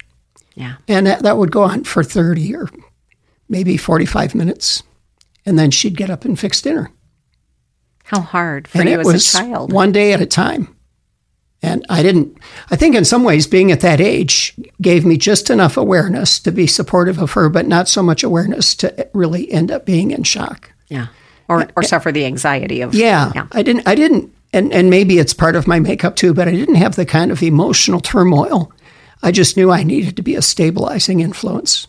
Yeah. 0.55 0.75
And 0.87 1.07
that, 1.07 1.23
that 1.23 1.37
would 1.37 1.51
go 1.51 1.63
on 1.63 1.83
for 1.83 2.03
30 2.03 2.55
or 2.55 2.69
maybe 3.47 3.75
45 3.75 4.35
minutes. 4.35 4.83
And 5.45 5.57
then 5.57 5.71
she'd 5.71 5.97
get 5.97 6.09
up 6.09 6.25
and 6.25 6.39
fix 6.39 6.61
dinner. 6.61 6.91
How 8.05 8.21
hard 8.21 8.67
for 8.67 8.79
and 8.79 8.89
you 8.89 8.95
it 8.95 8.99
as 9.01 9.05
was 9.05 9.35
a 9.35 9.37
child. 9.37 9.71
one 9.71 9.91
day 9.91 10.13
at 10.13 10.21
a 10.21 10.25
time. 10.25 10.75
And 11.61 11.85
I 11.89 12.01
didn't, 12.01 12.37
I 12.71 12.75
think 12.75 12.95
in 12.95 13.03
some 13.03 13.23
ways 13.23 13.45
being 13.45 13.71
at 13.71 13.81
that 13.81 13.99
age 13.99 14.55
gave 14.81 15.05
me 15.05 15.17
just 15.17 15.49
enough 15.49 15.75
awareness 15.75 16.39
to 16.39 16.51
be 16.51 16.67
supportive 16.67 17.19
of 17.19 17.33
her, 17.33 17.49
but 17.49 17.67
not 17.67 17.89
so 17.89 18.01
much 18.01 18.23
awareness 18.23 18.73
to 18.75 19.09
really 19.13 19.51
end 19.51 19.69
up 19.69 19.85
being 19.85 20.11
in 20.11 20.23
shock. 20.23 20.71
Yeah. 20.87 21.07
Or, 21.49 21.67
or 21.75 21.83
suffer 21.83 22.11
the 22.11 22.25
anxiety 22.25 22.81
of. 22.81 22.93
Yeah, 22.93 23.31
Yeah. 23.35 23.47
I 23.51 23.61
didn't, 23.63 23.87
I 23.87 23.95
didn't, 23.95 24.33
and, 24.53 24.71
and 24.71 24.89
maybe 24.89 25.19
it's 25.19 25.33
part 25.33 25.55
of 25.55 25.67
my 25.67 25.79
makeup 25.79 26.15
too, 26.15 26.33
but 26.33 26.47
I 26.47 26.51
didn't 26.51 26.75
have 26.75 26.95
the 26.95 27.05
kind 27.05 27.31
of 27.31 27.43
emotional 27.43 27.99
turmoil. 27.99 28.71
I 29.21 29.31
just 29.31 29.57
knew 29.57 29.69
I 29.69 29.83
needed 29.83 30.15
to 30.15 30.21
be 30.21 30.35
a 30.35 30.41
stabilizing 30.41 31.19
influence. 31.19 31.87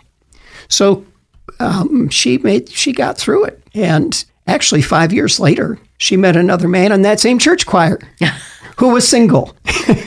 So 0.68 1.06
um, 1.60 2.08
she 2.08 2.38
made, 2.38 2.68
she 2.70 2.92
got 2.92 3.16
through 3.16 3.44
it. 3.44 3.62
And 3.74 4.24
actually, 4.46 4.82
five 4.82 5.12
years 5.12 5.38
later, 5.38 5.78
she 5.98 6.16
met 6.16 6.36
another 6.36 6.66
man 6.68 6.92
in 6.92 7.02
that 7.02 7.20
same 7.20 7.38
church 7.38 7.66
choir 7.66 7.98
who 8.78 8.88
was 8.88 9.06
single. 9.06 9.54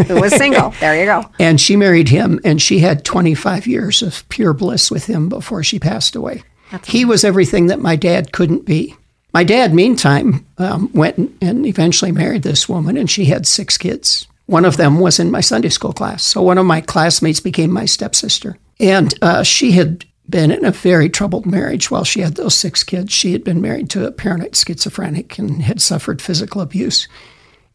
Who 0.07 0.19
was 0.19 0.35
single. 0.35 0.71
there 0.79 0.99
you 0.99 1.05
go. 1.05 1.23
And 1.39 1.61
she 1.61 1.75
married 1.75 2.09
him, 2.09 2.39
and 2.43 2.61
she 2.61 2.79
had 2.79 3.05
25 3.05 3.67
years 3.67 4.01
of 4.01 4.27
pure 4.29 4.53
bliss 4.53 4.89
with 4.91 5.05
him 5.05 5.29
before 5.29 5.63
she 5.63 5.79
passed 5.79 6.15
away. 6.15 6.43
he 6.85 7.05
was 7.05 7.23
everything 7.23 7.67
that 7.67 7.79
my 7.79 7.95
dad 7.95 8.31
couldn't 8.31 8.65
be. 8.65 8.95
My 9.33 9.43
dad, 9.43 9.73
meantime, 9.73 10.45
um, 10.57 10.91
went 10.93 11.31
and 11.41 11.65
eventually 11.65 12.11
married 12.11 12.43
this 12.43 12.67
woman, 12.69 12.97
and 12.97 13.09
she 13.09 13.25
had 13.25 13.47
six 13.47 13.77
kids. 13.77 14.27
One 14.45 14.65
of 14.65 14.77
them 14.77 14.99
was 14.99 15.19
in 15.19 15.31
my 15.31 15.41
Sunday 15.41 15.69
school 15.69 15.93
class. 15.93 16.23
So 16.23 16.41
one 16.41 16.57
of 16.57 16.65
my 16.65 16.81
classmates 16.81 17.39
became 17.39 17.71
my 17.71 17.85
stepsister. 17.85 18.57
And 18.79 19.13
uh, 19.21 19.43
she 19.43 19.71
had 19.71 20.05
been 20.29 20.51
in 20.51 20.65
a 20.65 20.71
very 20.71 21.09
troubled 21.09 21.45
marriage 21.45 21.91
while 21.91 22.03
she 22.03 22.21
had 22.21 22.35
those 22.35 22.55
six 22.55 22.83
kids. 22.83 23.11
She 23.11 23.33
had 23.33 23.43
been 23.43 23.61
married 23.61 23.89
to 23.91 24.05
a 24.05 24.11
paranoid 24.11 24.55
schizophrenic 24.55 25.37
and 25.37 25.61
had 25.61 25.81
suffered 25.81 26.21
physical 26.21 26.61
abuse. 26.61 27.07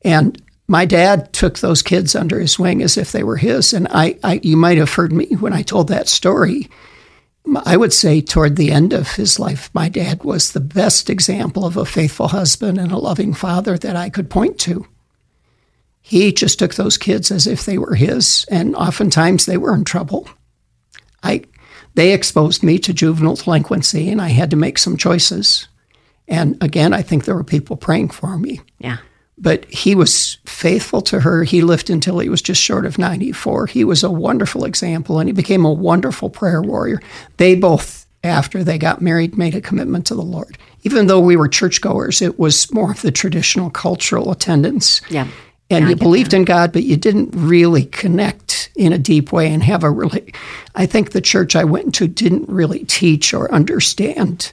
And 0.02 0.42
my 0.66 0.84
dad 0.84 1.32
took 1.32 1.58
those 1.58 1.82
kids 1.82 2.14
under 2.14 2.38
his 2.38 2.58
wing 2.58 2.82
as 2.82 2.96
if 2.96 3.12
they 3.12 3.22
were 3.22 3.36
his. 3.36 3.72
And 3.72 3.88
I, 3.90 4.18
I 4.22 4.40
you 4.42 4.56
might 4.56 4.78
have 4.78 4.92
heard 4.92 5.12
me 5.12 5.26
when 5.36 5.52
I 5.52 5.62
told 5.62 5.88
that 5.88 6.08
story. 6.08 6.68
I 7.64 7.76
would 7.76 7.94
say 7.94 8.20
toward 8.20 8.56
the 8.56 8.70
end 8.70 8.92
of 8.92 9.12
his 9.12 9.38
life, 9.38 9.70
my 9.72 9.88
dad 9.88 10.22
was 10.22 10.52
the 10.52 10.60
best 10.60 11.08
example 11.08 11.64
of 11.64 11.76
a 11.76 11.86
faithful 11.86 12.28
husband 12.28 12.78
and 12.78 12.92
a 12.92 12.98
loving 12.98 13.32
father 13.32 13.78
that 13.78 13.96
I 13.96 14.10
could 14.10 14.28
point 14.28 14.58
to. 14.60 14.86
He 16.02 16.32
just 16.32 16.58
took 16.58 16.74
those 16.74 16.98
kids 16.98 17.30
as 17.30 17.46
if 17.46 17.64
they 17.64 17.78
were 17.78 17.94
his, 17.94 18.46
and 18.50 18.74
oftentimes 18.76 19.46
they 19.46 19.56
were 19.56 19.74
in 19.74 19.84
trouble. 19.84 20.28
I, 21.22 21.44
they 21.94 22.12
exposed 22.12 22.62
me 22.62 22.78
to 22.80 22.92
juvenile 22.92 23.34
delinquency, 23.36 24.08
and 24.10 24.20
I 24.20 24.28
had 24.28 24.50
to 24.50 24.56
make 24.56 24.78
some 24.78 24.96
choices. 24.96 25.68
And 26.28 26.56
again, 26.62 26.92
I 26.92 27.02
think 27.02 27.24
there 27.24 27.34
were 27.34 27.44
people 27.44 27.76
praying 27.76 28.10
for 28.10 28.36
me 28.38 28.60
Yeah. 28.78 28.98
but 29.38 29.64
he 29.66 29.94
was 29.94 30.36
faithful 30.44 31.00
to 31.02 31.20
her. 31.20 31.44
He 31.44 31.62
lived 31.62 31.88
until 31.90 32.18
he 32.18 32.28
was 32.28 32.42
just 32.42 32.60
short 32.60 32.84
of 32.84 32.98
94. 32.98 33.66
He 33.68 33.82
was 33.84 34.02
a 34.04 34.10
wonderful 34.10 34.64
example 34.64 35.18
and 35.20 35.28
he 35.28 35.32
became 35.32 35.64
a 35.64 35.72
wonderful 35.72 36.28
prayer 36.28 36.60
warrior. 36.60 37.00
They 37.38 37.54
both, 37.54 38.04
after 38.22 38.62
they 38.62 38.76
got 38.78 39.00
married, 39.00 39.38
made 39.38 39.54
a 39.54 39.60
commitment 39.60 40.06
to 40.06 40.14
the 40.14 40.22
Lord. 40.22 40.58
Even 40.82 41.06
though 41.06 41.20
we 41.20 41.36
were 41.36 41.48
churchgoers, 41.48 42.20
it 42.20 42.38
was 42.38 42.70
more 42.74 42.90
of 42.90 43.00
the 43.02 43.10
traditional 43.10 43.70
cultural 43.70 44.30
attendance. 44.30 45.00
Yeah. 45.08 45.28
And 45.70 45.84
Yeah, 45.84 45.90
you 45.90 45.96
believed 45.96 46.32
in 46.32 46.44
God, 46.44 46.72
but 46.72 46.84
you 46.84 46.96
didn't 46.96 47.30
really 47.32 47.84
connect 47.84 48.70
in 48.74 48.92
a 48.92 48.98
deep 48.98 49.32
way 49.32 49.52
and 49.52 49.62
have 49.62 49.84
a 49.84 49.90
really. 49.90 50.32
I 50.74 50.86
think 50.86 51.10
the 51.10 51.20
church 51.20 51.54
I 51.56 51.64
went 51.64 51.94
to 51.96 52.08
didn't 52.08 52.48
really 52.48 52.84
teach 52.84 53.34
or 53.34 53.52
understand 53.52 54.52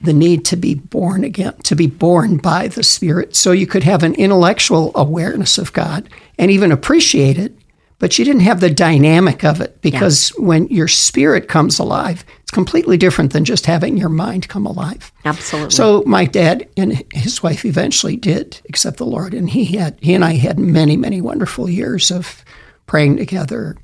the 0.00 0.12
need 0.12 0.44
to 0.46 0.56
be 0.56 0.74
born 0.74 1.24
again, 1.24 1.54
to 1.64 1.76
be 1.76 1.86
born 1.86 2.38
by 2.38 2.68
the 2.68 2.82
Spirit. 2.82 3.36
So 3.36 3.52
you 3.52 3.66
could 3.66 3.84
have 3.84 4.02
an 4.02 4.14
intellectual 4.14 4.92
awareness 4.94 5.58
of 5.58 5.72
God 5.72 6.08
and 6.38 6.50
even 6.50 6.72
appreciate 6.72 7.38
it, 7.38 7.54
but 7.98 8.18
you 8.18 8.24
didn't 8.24 8.40
have 8.40 8.60
the 8.60 8.70
dynamic 8.70 9.44
of 9.44 9.60
it 9.60 9.82
because 9.82 10.30
when 10.38 10.66
your 10.68 10.88
spirit 10.88 11.48
comes 11.48 11.78
alive, 11.78 12.24
it's 12.50 12.54
completely 12.56 12.96
different 12.96 13.32
than 13.32 13.44
just 13.44 13.64
having 13.66 13.96
your 13.96 14.08
mind 14.08 14.48
come 14.48 14.66
alive. 14.66 15.12
Absolutely. 15.24 15.70
So 15.70 16.02
my 16.04 16.24
dad 16.24 16.68
and 16.76 17.04
his 17.14 17.44
wife 17.44 17.64
eventually 17.64 18.16
did 18.16 18.60
accept 18.68 18.96
the 18.96 19.06
Lord, 19.06 19.34
and 19.34 19.48
he 19.48 19.76
had 19.76 19.96
he 20.00 20.14
and 20.14 20.24
I 20.24 20.32
had 20.32 20.58
many 20.58 20.96
many 20.96 21.20
wonderful 21.20 21.70
years 21.70 22.10
of 22.10 22.44
praying 22.86 23.18
together, 23.18 23.76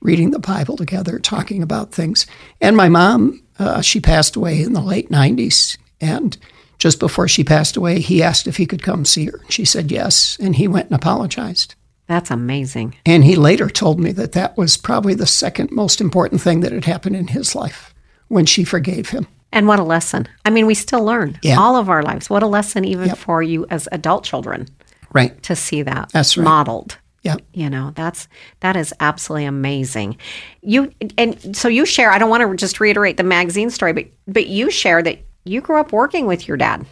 reading 0.00 0.30
the 0.30 0.38
Bible 0.38 0.76
together, 0.76 1.18
talking 1.18 1.60
about 1.60 1.90
things. 1.90 2.24
And 2.60 2.76
my 2.76 2.88
mom, 2.88 3.42
uh, 3.58 3.80
she 3.80 3.98
passed 3.98 4.36
away 4.36 4.62
in 4.62 4.74
the 4.74 4.80
late 4.80 5.10
'90s, 5.10 5.76
and 6.00 6.38
just 6.78 7.00
before 7.00 7.26
she 7.26 7.42
passed 7.42 7.76
away, 7.76 7.98
he 7.98 8.22
asked 8.22 8.46
if 8.46 8.58
he 8.58 8.66
could 8.66 8.84
come 8.84 9.04
see 9.04 9.24
her. 9.24 9.40
She 9.48 9.64
said 9.64 9.90
yes, 9.90 10.36
and 10.40 10.54
he 10.54 10.68
went 10.68 10.86
and 10.86 10.94
apologized. 10.94 11.74
That's 12.08 12.30
amazing. 12.30 12.94
And 13.06 13.22
he 13.22 13.36
later 13.36 13.68
told 13.68 14.00
me 14.00 14.12
that 14.12 14.32
that 14.32 14.56
was 14.56 14.76
probably 14.76 15.14
the 15.14 15.26
second 15.26 15.70
most 15.70 16.00
important 16.00 16.40
thing 16.40 16.60
that 16.60 16.72
had 16.72 16.86
happened 16.86 17.14
in 17.16 17.28
his 17.28 17.54
life 17.54 17.94
when 18.28 18.46
she 18.46 18.64
forgave 18.64 19.10
him. 19.10 19.26
And 19.52 19.66
what 19.68 19.78
a 19.78 19.82
lesson. 19.84 20.26
I 20.44 20.50
mean, 20.50 20.66
we 20.66 20.74
still 20.74 21.04
learn 21.04 21.38
Yeah. 21.42 21.58
all 21.58 21.76
of 21.76 21.88
our 21.88 22.02
lives. 22.02 22.28
What 22.28 22.42
a 22.42 22.46
lesson, 22.46 22.84
even 22.84 23.14
for 23.14 23.42
you 23.42 23.66
as 23.70 23.88
adult 23.92 24.24
children, 24.24 24.68
Right. 25.12 25.40
to 25.44 25.54
see 25.56 25.82
that 25.82 26.10
That's 26.12 26.36
right. 26.36 26.44
modeled. 26.44 26.96
Yeah. 27.22 27.36
You 27.52 27.68
know, 27.68 27.92
that's 27.94 28.28
that 28.60 28.76
is 28.76 28.94
absolutely 29.00 29.44
amazing. 29.46 30.16
You 30.62 30.92
and 31.18 31.54
so 31.56 31.68
you 31.68 31.84
share. 31.84 32.10
I 32.10 32.18
don't 32.18 32.30
want 32.30 32.42
to 32.48 32.56
just 32.56 32.80
reiterate 32.80 33.16
the 33.16 33.22
magazine 33.24 33.70
story, 33.70 33.92
but 33.92 34.06
but 34.26 34.46
you 34.46 34.70
share 34.70 35.02
that 35.02 35.18
you 35.44 35.60
grew 35.60 35.78
up 35.80 35.92
working 35.92 36.26
with 36.26 36.46
your 36.46 36.56
dad. 36.56 36.86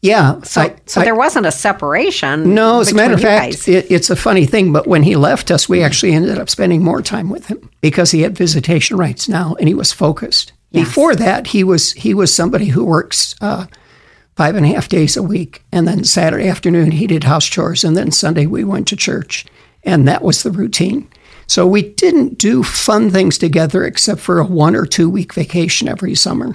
Yeah. 0.00 0.40
So 0.42 0.60
I- 0.62 0.74
so 0.86 1.00
I- 1.00 1.04
there 1.04 1.14
wasn't 1.14 1.46
a 1.46 1.50
separation. 1.50 2.54
No, 2.54 2.80
as 2.80 2.92
a 2.92 2.94
matter 2.94 3.14
of 3.14 3.20
fact, 3.20 3.66
it, 3.68 3.86
it's 3.90 4.10
a 4.10 4.16
funny 4.16 4.46
thing, 4.46 4.72
but 4.72 4.86
when 4.86 5.02
he 5.02 5.16
left 5.16 5.50
us, 5.50 5.68
we 5.68 5.82
actually 5.82 6.12
ended 6.12 6.38
up 6.38 6.48
spending 6.48 6.82
more 6.84 7.02
time 7.02 7.28
with 7.30 7.46
him 7.46 7.68
because 7.80 8.12
he 8.12 8.22
had 8.22 8.36
visitation 8.38 8.96
rights 8.96 9.28
now 9.28 9.56
and 9.58 9.66
he 9.68 9.74
was 9.74 9.92
focused. 9.92 10.52
Yes. 10.70 10.86
Before 10.86 11.16
that, 11.16 11.48
he 11.48 11.64
was 11.64 11.92
he 11.92 12.14
was 12.14 12.32
somebody 12.32 12.66
who 12.66 12.84
works 12.84 13.34
uh, 13.40 13.66
five 14.36 14.54
and 14.54 14.64
a 14.66 14.68
half 14.68 14.88
days 14.88 15.16
a 15.16 15.22
week, 15.22 15.64
and 15.72 15.88
then 15.88 16.04
Saturday 16.04 16.46
afternoon 16.48 16.92
he 16.92 17.06
did 17.08 17.24
house 17.24 17.46
chores, 17.46 17.82
and 17.84 17.96
then 17.96 18.12
Sunday 18.12 18.46
we 18.46 18.62
went 18.64 18.86
to 18.88 18.96
church, 18.96 19.46
and 19.82 20.06
that 20.06 20.22
was 20.22 20.42
the 20.42 20.50
routine. 20.52 21.08
So 21.48 21.66
we 21.66 21.82
didn't 21.82 22.36
do 22.38 22.62
fun 22.62 23.10
things 23.10 23.38
together 23.38 23.82
except 23.84 24.20
for 24.20 24.38
a 24.38 24.44
one 24.44 24.76
or 24.76 24.84
two 24.86 25.08
week 25.10 25.32
vacation 25.34 25.88
every 25.88 26.14
summer. 26.14 26.54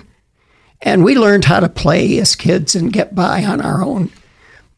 And 0.84 1.04
we 1.04 1.16
learned 1.16 1.46
how 1.46 1.62
to 1.62 1.70
play 1.70 2.20
as 2.20 2.36
kids 2.36 2.75
and 2.75 2.94
get 2.94 3.16
by 3.16 3.44
on 3.44 3.62
our 3.62 3.84
own. 3.84 4.12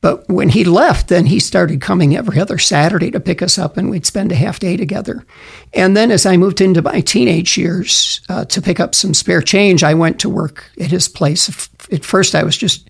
But 0.02 0.30
when 0.30 0.50
he 0.50 0.64
left, 0.64 1.08
then 1.08 1.26
he 1.26 1.40
started 1.40 1.82
coming 1.82 2.16
every 2.16 2.40
other 2.40 2.60
Saturday 2.60 3.10
to 3.10 3.20
pick 3.20 3.42
us 3.42 3.58
up, 3.58 3.76
and 3.76 3.90
we'd 3.90 4.06
spend 4.06 4.32
a 4.32 4.36
half 4.36 4.60
day 4.60 4.78
together. 4.78 5.26
And 5.74 5.98
then 5.98 6.12
as 6.12 6.28
I 6.28 6.38
moved 6.38 6.62
into 6.62 6.84
my 6.84 7.02
teenage 7.02 7.58
years 7.58 8.22
uh, 8.30 8.46
to 8.46 8.62
pick 8.62 8.80
up 8.80 8.94
some 8.94 9.16
spare 9.16 9.42
change, 9.42 9.84
I 9.84 9.96
went 9.96 10.20
to 10.20 10.30
work 10.30 10.70
at 10.80 10.92
his 10.92 11.08
place. 11.08 11.50
At 11.92 12.06
first, 12.06 12.36
I 12.36 12.44
was 12.44 12.56
just 12.56 12.88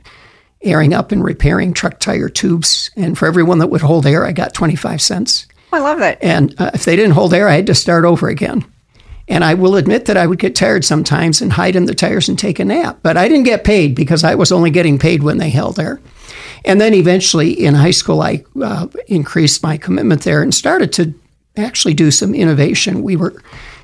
airing 0.61 0.93
up 0.93 1.13
and 1.13 1.23
repairing 1.23 1.71
truck 1.71 2.01
tire 2.01 2.27
tubes. 2.27 2.91
And 2.97 3.17
for 3.17 3.27
everyone 3.27 3.59
that 3.59 3.67
would 3.67 3.81
hold 3.81 4.05
air, 4.05 4.25
I 4.25 4.33
got 4.33 4.53
25 4.53 5.01
cents. 5.01 5.47
I 5.71 5.79
love 5.79 5.99
that. 5.99 6.21
And 6.21 6.53
uh, 6.59 6.71
if 6.73 6.83
they 6.83 6.97
didn't 6.97 7.13
hold 7.13 7.33
air, 7.33 7.47
I 7.47 7.55
had 7.55 7.67
to 7.67 7.75
start 7.75 8.03
over 8.03 8.27
again. 8.27 8.65
And 9.27 9.43
I 9.43 9.55
will 9.55 9.75
admit 9.75 10.05
that 10.05 10.17
I 10.17 10.27
would 10.27 10.39
get 10.39 10.55
tired 10.55 10.85
sometimes 10.85 11.41
and 11.41 11.53
hide 11.53 11.75
in 11.75 11.85
the 11.85 11.95
tires 11.95 12.29
and 12.29 12.37
take 12.37 12.59
a 12.59 12.65
nap. 12.65 12.99
But 13.01 13.17
I 13.17 13.27
didn't 13.27 13.45
get 13.45 13.63
paid 13.63 13.95
because 13.95 14.23
I 14.23 14.35
was 14.35 14.51
only 14.51 14.69
getting 14.69 14.99
paid 14.99 15.23
when 15.23 15.39
they 15.39 15.49
held 15.49 15.75
there. 15.75 15.99
And 16.63 16.79
then 16.79 16.93
eventually 16.93 17.51
in 17.51 17.73
high 17.73 17.91
school, 17.91 18.21
I 18.21 18.43
uh, 18.61 18.87
increased 19.07 19.63
my 19.63 19.77
commitment 19.77 20.23
there 20.23 20.41
and 20.41 20.53
started 20.53 20.93
to 20.93 21.13
actually 21.57 21.93
do 21.93 22.11
some 22.11 22.35
innovation. 22.35 23.03
We 23.03 23.15
were 23.15 23.35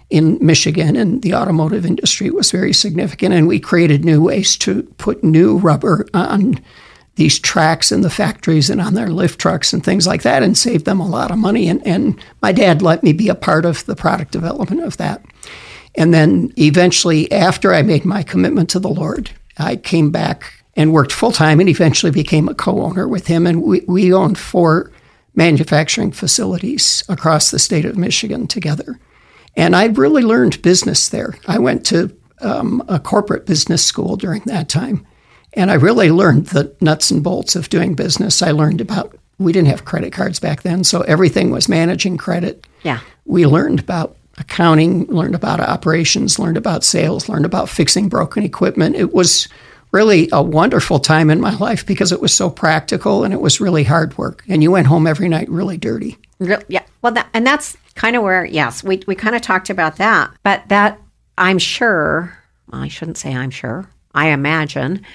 in 0.09 0.37
Michigan, 0.41 0.95
and 0.95 1.21
the 1.21 1.33
automotive 1.33 1.85
industry 1.85 2.29
was 2.29 2.51
very 2.51 2.73
significant. 2.73 3.33
And 3.33 3.47
we 3.47 3.59
created 3.59 4.03
new 4.03 4.21
ways 4.21 4.57
to 4.57 4.83
put 4.97 5.23
new 5.23 5.57
rubber 5.57 6.05
on 6.13 6.59
these 7.15 7.39
tracks 7.39 7.91
in 7.91 8.01
the 8.01 8.09
factories 8.09 8.69
and 8.69 8.81
on 8.81 8.93
their 8.93 9.09
lift 9.09 9.39
trucks 9.39 9.73
and 9.73 9.83
things 9.83 10.07
like 10.07 10.23
that 10.23 10.43
and 10.43 10.57
saved 10.57 10.85
them 10.85 10.99
a 10.99 11.07
lot 11.07 11.31
of 11.31 11.37
money. 11.37 11.67
And, 11.67 11.85
and 11.85 12.21
my 12.41 12.51
dad 12.51 12.81
let 12.81 13.03
me 13.03 13.13
be 13.13 13.29
a 13.29 13.35
part 13.35 13.65
of 13.65 13.85
the 13.85 13.95
product 13.95 14.31
development 14.31 14.81
of 14.83 14.97
that. 14.97 15.23
And 15.95 16.13
then 16.13 16.53
eventually, 16.57 17.31
after 17.31 17.73
I 17.73 17.81
made 17.81 18.05
my 18.05 18.23
commitment 18.23 18.69
to 18.71 18.79
the 18.79 18.89
Lord, 18.89 19.31
I 19.57 19.75
came 19.75 20.11
back 20.11 20.63
and 20.75 20.93
worked 20.93 21.11
full 21.11 21.31
time 21.31 21.59
and 21.59 21.69
eventually 21.69 22.11
became 22.11 22.47
a 22.47 22.55
co 22.55 22.81
owner 22.81 23.07
with 23.07 23.27
him. 23.27 23.45
And 23.45 23.61
we, 23.61 23.81
we 23.81 24.13
owned 24.13 24.37
four 24.37 24.91
manufacturing 25.35 26.11
facilities 26.11 27.03
across 27.09 27.51
the 27.51 27.59
state 27.59 27.85
of 27.85 27.97
Michigan 27.97 28.47
together. 28.47 28.99
And 29.55 29.75
I 29.75 29.87
really 29.87 30.23
learned 30.23 30.61
business 30.61 31.09
there. 31.09 31.35
I 31.47 31.59
went 31.59 31.85
to 31.87 32.15
um, 32.39 32.83
a 32.87 32.99
corporate 32.99 33.45
business 33.45 33.85
school 33.85 34.15
during 34.15 34.41
that 34.45 34.69
time. 34.69 35.05
And 35.53 35.69
I 35.69 35.75
really 35.75 36.11
learned 36.11 36.47
the 36.47 36.73
nuts 36.79 37.11
and 37.11 37.23
bolts 37.23 37.55
of 37.55 37.69
doing 37.69 37.93
business. 37.93 38.41
I 38.41 38.51
learned 38.51 38.79
about, 38.79 39.17
we 39.37 39.51
didn't 39.51 39.67
have 39.67 39.85
credit 39.85 40.13
cards 40.13 40.39
back 40.39 40.61
then, 40.61 40.83
so 40.83 41.01
everything 41.01 41.51
was 41.51 41.67
managing 41.67 42.17
credit. 42.17 42.65
Yeah. 42.83 42.99
We 43.25 43.45
learned 43.45 43.81
about 43.81 44.15
accounting, 44.37 45.05
learned 45.05 45.35
about 45.35 45.59
operations, 45.59 46.39
learned 46.39 46.57
about 46.57 46.83
sales, 46.83 47.29
learned 47.29 47.45
about 47.45 47.69
fixing 47.69 48.09
broken 48.09 48.43
equipment. 48.43 48.95
It 48.95 49.13
was 49.13 49.47
really 49.91 50.29
a 50.31 50.41
wonderful 50.41 50.99
time 50.99 51.29
in 51.29 51.41
my 51.41 51.53
life 51.55 51.85
because 51.85 52.11
it 52.11 52.21
was 52.21 52.33
so 52.33 52.49
practical 52.49 53.23
and 53.23 53.33
it 53.33 53.41
was 53.41 53.59
really 53.59 53.83
hard 53.83 54.17
work. 54.17 54.43
And 54.47 54.63
you 54.63 54.71
went 54.71 54.87
home 54.87 55.05
every 55.05 55.27
night 55.27 55.49
really 55.49 55.77
dirty. 55.77 56.17
Yeah. 56.39 56.83
Well, 57.01 57.11
that, 57.13 57.27
and 57.33 57.45
that's 57.45 57.77
kind 57.95 58.15
of 58.15 58.23
where, 58.23 58.45
yes, 58.45 58.83
we, 58.83 59.03
we 59.05 59.15
kind 59.15 59.35
of 59.35 59.41
talked 59.41 59.69
about 59.69 59.97
that. 59.97 60.31
But 60.43 60.67
that, 60.69 60.99
I'm 61.37 61.57
sure, 61.57 62.37
well, 62.71 62.81
I 62.81 62.87
shouldn't 62.87 63.17
say 63.17 63.35
I'm 63.35 63.51
sure, 63.51 63.89
I 64.13 64.29
imagine 64.29 65.05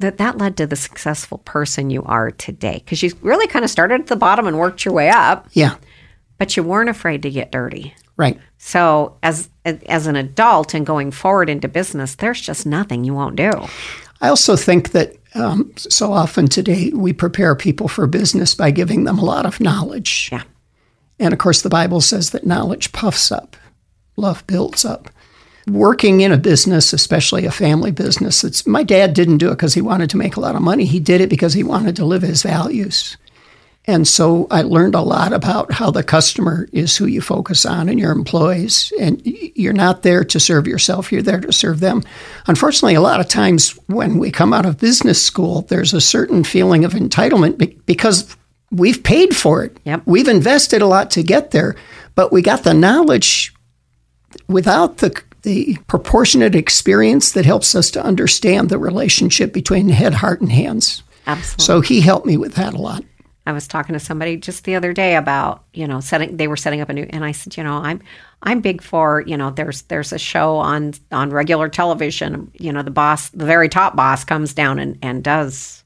that 0.00 0.18
that 0.18 0.38
led 0.38 0.56
to 0.56 0.66
the 0.66 0.76
successful 0.76 1.38
person 1.38 1.90
you 1.90 2.02
are 2.02 2.32
today. 2.32 2.82
Because 2.84 3.02
you 3.02 3.12
really 3.22 3.46
kind 3.46 3.64
of 3.64 3.70
started 3.70 4.00
at 4.00 4.06
the 4.08 4.16
bottom 4.16 4.46
and 4.46 4.58
worked 4.58 4.84
your 4.84 4.92
way 4.92 5.08
up, 5.08 5.46
Yeah, 5.52 5.76
but 6.36 6.56
you 6.56 6.64
weren't 6.64 6.90
afraid 6.90 7.22
to 7.22 7.30
get 7.30 7.52
dirty. 7.52 7.94
Right. 8.16 8.38
So 8.58 9.16
as 9.22 9.48
as 9.64 10.06
an 10.06 10.16
adult 10.16 10.74
and 10.74 10.86
going 10.86 11.10
forward 11.10 11.48
into 11.48 11.68
business, 11.68 12.16
there's 12.16 12.40
just 12.40 12.66
nothing 12.66 13.04
you 13.04 13.14
won't 13.14 13.36
do. 13.36 13.50
I 14.20 14.28
also 14.28 14.56
think 14.56 14.92
that 14.92 15.16
um, 15.34 15.72
so 15.76 16.12
often 16.12 16.46
today 16.48 16.90
we 16.94 17.12
prepare 17.12 17.54
people 17.56 17.88
for 17.88 18.06
business 18.06 18.54
by 18.54 18.70
giving 18.70 19.04
them 19.04 19.18
a 19.18 19.24
lot 19.24 19.46
of 19.46 19.60
knowledge. 19.60 20.28
Yeah. 20.30 20.44
And 21.18 21.32
of 21.32 21.38
course, 21.38 21.62
the 21.62 21.68
Bible 21.68 22.00
says 22.00 22.30
that 22.30 22.46
knowledge 22.46 22.92
puffs 22.92 23.30
up, 23.30 23.56
love 24.16 24.46
builds 24.46 24.84
up. 24.84 25.08
Working 25.66 26.20
in 26.20 26.30
a 26.30 26.36
business, 26.36 26.92
especially 26.92 27.46
a 27.46 27.50
family 27.50 27.90
business, 27.90 28.44
it's, 28.44 28.66
my 28.66 28.82
dad 28.82 29.14
didn't 29.14 29.38
do 29.38 29.48
it 29.48 29.56
because 29.56 29.72
he 29.72 29.80
wanted 29.80 30.10
to 30.10 30.18
make 30.18 30.36
a 30.36 30.40
lot 30.40 30.56
of 30.56 30.62
money. 30.62 30.84
He 30.84 31.00
did 31.00 31.22
it 31.22 31.30
because 31.30 31.54
he 31.54 31.62
wanted 31.62 31.96
to 31.96 32.04
live 32.04 32.22
his 32.22 32.42
values. 32.42 33.16
And 33.86 34.08
so 34.08 34.46
I 34.50 34.62
learned 34.62 34.94
a 34.94 35.02
lot 35.02 35.34
about 35.34 35.70
how 35.70 35.90
the 35.90 36.02
customer 36.02 36.66
is 36.72 36.96
who 36.96 37.04
you 37.04 37.20
focus 37.20 37.66
on 37.66 37.88
and 37.90 38.00
your 38.00 38.12
employees. 38.12 38.92
And 38.98 39.20
you're 39.24 39.74
not 39.74 40.02
there 40.02 40.24
to 40.24 40.40
serve 40.40 40.66
yourself, 40.66 41.12
you're 41.12 41.22
there 41.22 41.40
to 41.40 41.52
serve 41.52 41.80
them. 41.80 42.02
Unfortunately, 42.46 42.94
a 42.94 43.02
lot 43.02 43.20
of 43.20 43.28
times 43.28 43.78
when 43.86 44.18
we 44.18 44.30
come 44.30 44.54
out 44.54 44.64
of 44.64 44.78
business 44.78 45.24
school, 45.24 45.62
there's 45.62 45.92
a 45.92 46.00
certain 46.00 46.44
feeling 46.44 46.84
of 46.84 46.92
entitlement 46.92 47.84
because 47.84 48.34
we've 48.70 49.02
paid 49.02 49.36
for 49.36 49.62
it. 49.64 49.76
Yep. 49.84 50.02
We've 50.06 50.28
invested 50.28 50.80
a 50.80 50.86
lot 50.86 51.10
to 51.12 51.22
get 51.22 51.50
there, 51.50 51.76
but 52.14 52.32
we 52.32 52.40
got 52.40 52.64
the 52.64 52.74
knowledge 52.74 53.54
without 54.48 54.98
the 54.98 55.22
the 55.42 55.76
proportionate 55.88 56.54
experience 56.54 57.32
that 57.32 57.44
helps 57.44 57.74
us 57.74 57.90
to 57.90 58.02
understand 58.02 58.70
the 58.70 58.78
relationship 58.78 59.52
between 59.52 59.90
head, 59.90 60.14
heart, 60.14 60.40
and 60.40 60.50
hands. 60.50 61.02
Absolutely. 61.26 61.64
So 61.64 61.80
he 61.82 62.00
helped 62.00 62.26
me 62.26 62.38
with 62.38 62.54
that 62.54 62.72
a 62.72 62.78
lot. 62.78 63.04
I 63.46 63.52
was 63.52 63.68
talking 63.68 63.92
to 63.92 64.00
somebody 64.00 64.36
just 64.38 64.64
the 64.64 64.74
other 64.74 64.92
day 64.92 65.16
about, 65.16 65.64
you 65.74 65.86
know, 65.86 66.00
setting 66.00 66.36
they 66.36 66.48
were 66.48 66.56
setting 66.56 66.80
up 66.80 66.88
a 66.88 66.92
new 66.94 67.06
and 67.10 67.24
I 67.24 67.32
said, 67.32 67.56
you 67.56 67.64
know, 67.64 67.74
I'm 67.74 68.00
I'm 68.42 68.60
big 68.60 68.82
for, 68.82 69.22
you 69.26 69.36
know, 69.36 69.50
there's 69.50 69.82
there's 69.82 70.12
a 70.12 70.18
show 70.18 70.56
on 70.56 70.94
on 71.12 71.30
regular 71.30 71.68
television, 71.68 72.50
you 72.54 72.72
know, 72.72 72.82
the 72.82 72.90
boss, 72.90 73.28
the 73.30 73.44
very 73.44 73.68
top 73.68 73.96
boss 73.96 74.24
comes 74.24 74.54
down 74.54 74.78
and 74.78 74.98
and 75.02 75.22
does 75.22 75.84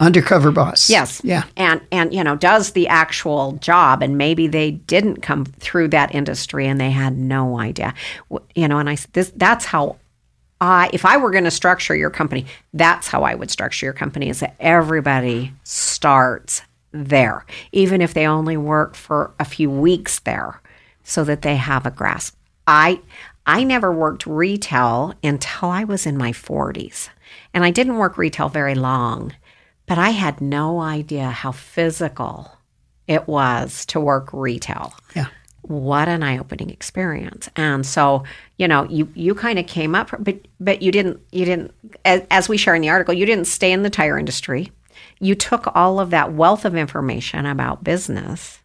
Undercover 0.00 0.50
boss. 0.50 0.90
Yes. 0.90 1.20
Yeah. 1.22 1.44
And 1.56 1.80
and 1.92 2.12
you 2.12 2.24
know, 2.24 2.34
does 2.36 2.72
the 2.72 2.88
actual 2.88 3.52
job 3.52 4.02
and 4.02 4.18
maybe 4.18 4.48
they 4.48 4.72
didn't 4.72 5.22
come 5.22 5.44
through 5.44 5.88
that 5.88 6.14
industry 6.14 6.66
and 6.66 6.80
they 6.80 6.90
had 6.90 7.16
no 7.16 7.60
idea. 7.60 7.94
You 8.54 8.66
know, 8.66 8.78
and 8.78 8.88
I 8.90 8.94
s- 8.94 9.06
this 9.12 9.32
that's 9.36 9.64
how 9.64 9.96
I 10.60 10.90
if 10.92 11.04
I 11.04 11.16
were 11.16 11.30
going 11.30 11.44
to 11.44 11.50
structure 11.50 11.94
your 11.94 12.10
company, 12.10 12.46
that's 12.72 13.06
how 13.06 13.22
I 13.22 13.36
would 13.36 13.52
structure 13.52 13.86
your 13.86 13.92
company 13.92 14.30
is 14.30 14.40
that 14.40 14.56
everybody 14.58 15.52
starts 15.62 16.62
there, 16.94 17.44
even 17.72 18.00
if 18.00 18.14
they 18.14 18.26
only 18.26 18.56
work 18.56 18.94
for 18.94 19.34
a 19.38 19.44
few 19.44 19.68
weeks 19.68 20.20
there 20.20 20.62
so 21.02 21.24
that 21.24 21.42
they 21.42 21.56
have 21.56 21.84
a 21.84 21.90
grasp. 21.90 22.36
I 22.66 23.00
I 23.46 23.64
never 23.64 23.92
worked 23.92 24.26
retail 24.26 25.12
until 25.22 25.68
I 25.68 25.84
was 25.84 26.06
in 26.06 26.16
my 26.16 26.32
40s. 26.32 27.10
And 27.52 27.62
I 27.62 27.70
didn't 27.70 27.98
work 27.98 28.16
retail 28.16 28.48
very 28.48 28.74
long. 28.74 29.34
But 29.86 29.98
I 29.98 30.10
had 30.10 30.40
no 30.40 30.80
idea 30.80 31.28
how 31.28 31.52
physical 31.52 32.50
it 33.06 33.28
was 33.28 33.84
to 33.86 34.00
work 34.00 34.30
retail. 34.32 34.94
Yeah. 35.14 35.26
What 35.60 36.08
an 36.08 36.22
eye-opening 36.22 36.70
experience. 36.70 37.50
And 37.54 37.84
so, 37.84 38.24
you 38.56 38.66
know, 38.66 38.84
you 38.84 39.10
you 39.14 39.34
kind 39.34 39.58
of 39.58 39.66
came 39.66 39.94
up, 39.94 40.10
but 40.18 40.38
but 40.58 40.80
you 40.80 40.90
didn't 40.90 41.20
you 41.32 41.44
didn't 41.44 41.74
as, 42.04 42.22
as 42.30 42.48
we 42.48 42.56
share 42.56 42.74
in 42.74 42.82
the 42.82 42.88
article, 42.88 43.12
you 43.12 43.26
didn't 43.26 43.46
stay 43.46 43.72
in 43.72 43.82
the 43.82 43.90
tire 43.90 44.18
industry. 44.18 44.72
You 45.20 45.34
took 45.34 45.74
all 45.74 46.00
of 46.00 46.10
that 46.10 46.32
wealth 46.32 46.64
of 46.64 46.74
information 46.76 47.46
about 47.46 47.84
business, 47.84 48.60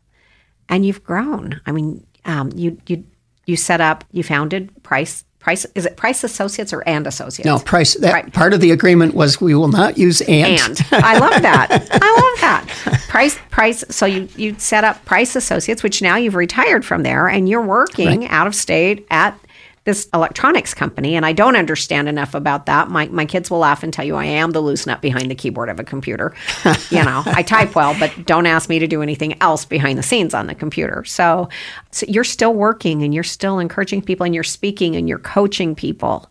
and 0.67 0.85
you've 0.85 1.03
grown. 1.03 1.61
I 1.65 1.71
mean, 1.71 2.05
um, 2.25 2.51
you 2.55 2.77
you 2.87 3.03
you 3.45 3.55
set 3.55 3.81
up, 3.81 4.03
you 4.11 4.23
founded 4.23 4.71
Price 4.83 5.23
Price. 5.39 5.65
Is 5.73 5.85
it 5.85 5.95
Price 5.95 6.23
Associates 6.23 6.73
or 6.73 6.83
And 6.87 7.07
Associates? 7.07 7.45
No, 7.45 7.59
price. 7.59 7.93
That 7.95 8.13
Right. 8.13 8.33
part 8.33 8.53
of 8.53 8.59
the 8.59 8.71
agreement 8.71 9.13
was 9.15 9.39
we 9.39 9.55
will 9.55 9.69
not 9.69 9.97
use 9.97 10.21
and. 10.21 10.59
and 10.59 10.85
I 10.91 11.17
love 11.17 11.41
that. 11.41 11.67
I 11.71 12.21
love 12.21 12.41
that. 12.41 12.99
Price 13.07 13.39
price 13.49 13.83
so 13.89 14.05
you 14.05 14.27
you 14.35 14.55
set 14.59 14.83
up 14.83 15.03
Price 15.05 15.35
Associates 15.35 15.81
which 15.81 16.01
now 16.01 16.17
you've 16.17 16.35
retired 16.35 16.85
from 16.85 17.03
there 17.03 17.27
and 17.27 17.47
you're 17.49 17.61
working 17.65 18.27
out 18.27 18.47
of 18.47 18.53
state 18.53 19.07
at 19.09 19.39
this 19.85 20.07
electronics 20.13 20.73
company 20.73 21.15
and 21.15 21.25
I 21.25 21.33
don't 21.33 21.55
understand 21.55 22.07
enough 22.07 22.33
about 22.33 22.65
that. 22.65 22.89
My 22.89 23.07
my 23.07 23.25
kids 23.25 23.49
will 23.49 23.59
laugh 23.59 23.83
and 23.83 23.93
tell 23.93 24.05
you 24.05 24.15
I 24.15 24.25
am 24.25 24.51
the 24.51 24.61
loose 24.61 24.85
nut 24.85 25.01
behind 25.01 25.31
the 25.31 25.35
keyboard 25.35 25.69
of 25.69 25.79
a 25.79 25.83
computer. 25.83 26.33
you 26.89 27.03
know, 27.03 27.23
I 27.25 27.43
type 27.43 27.75
well, 27.75 27.95
but 27.99 28.25
don't 28.25 28.45
ask 28.45 28.69
me 28.69 28.79
to 28.79 28.87
do 28.87 29.01
anything 29.01 29.41
else 29.41 29.65
behind 29.65 29.97
the 29.97 30.03
scenes 30.03 30.33
on 30.33 30.47
the 30.47 30.55
computer. 30.55 31.03
So 31.05 31.49
so 31.91 32.05
you're 32.07 32.23
still 32.23 32.53
working 32.53 33.03
and 33.03 33.13
you're 33.13 33.23
still 33.23 33.59
encouraging 33.59 34.01
people 34.01 34.25
and 34.25 34.35
you're 34.35 34.43
speaking 34.43 34.95
and 34.95 35.07
you're 35.07 35.19
coaching 35.19 35.75
people 35.75 36.29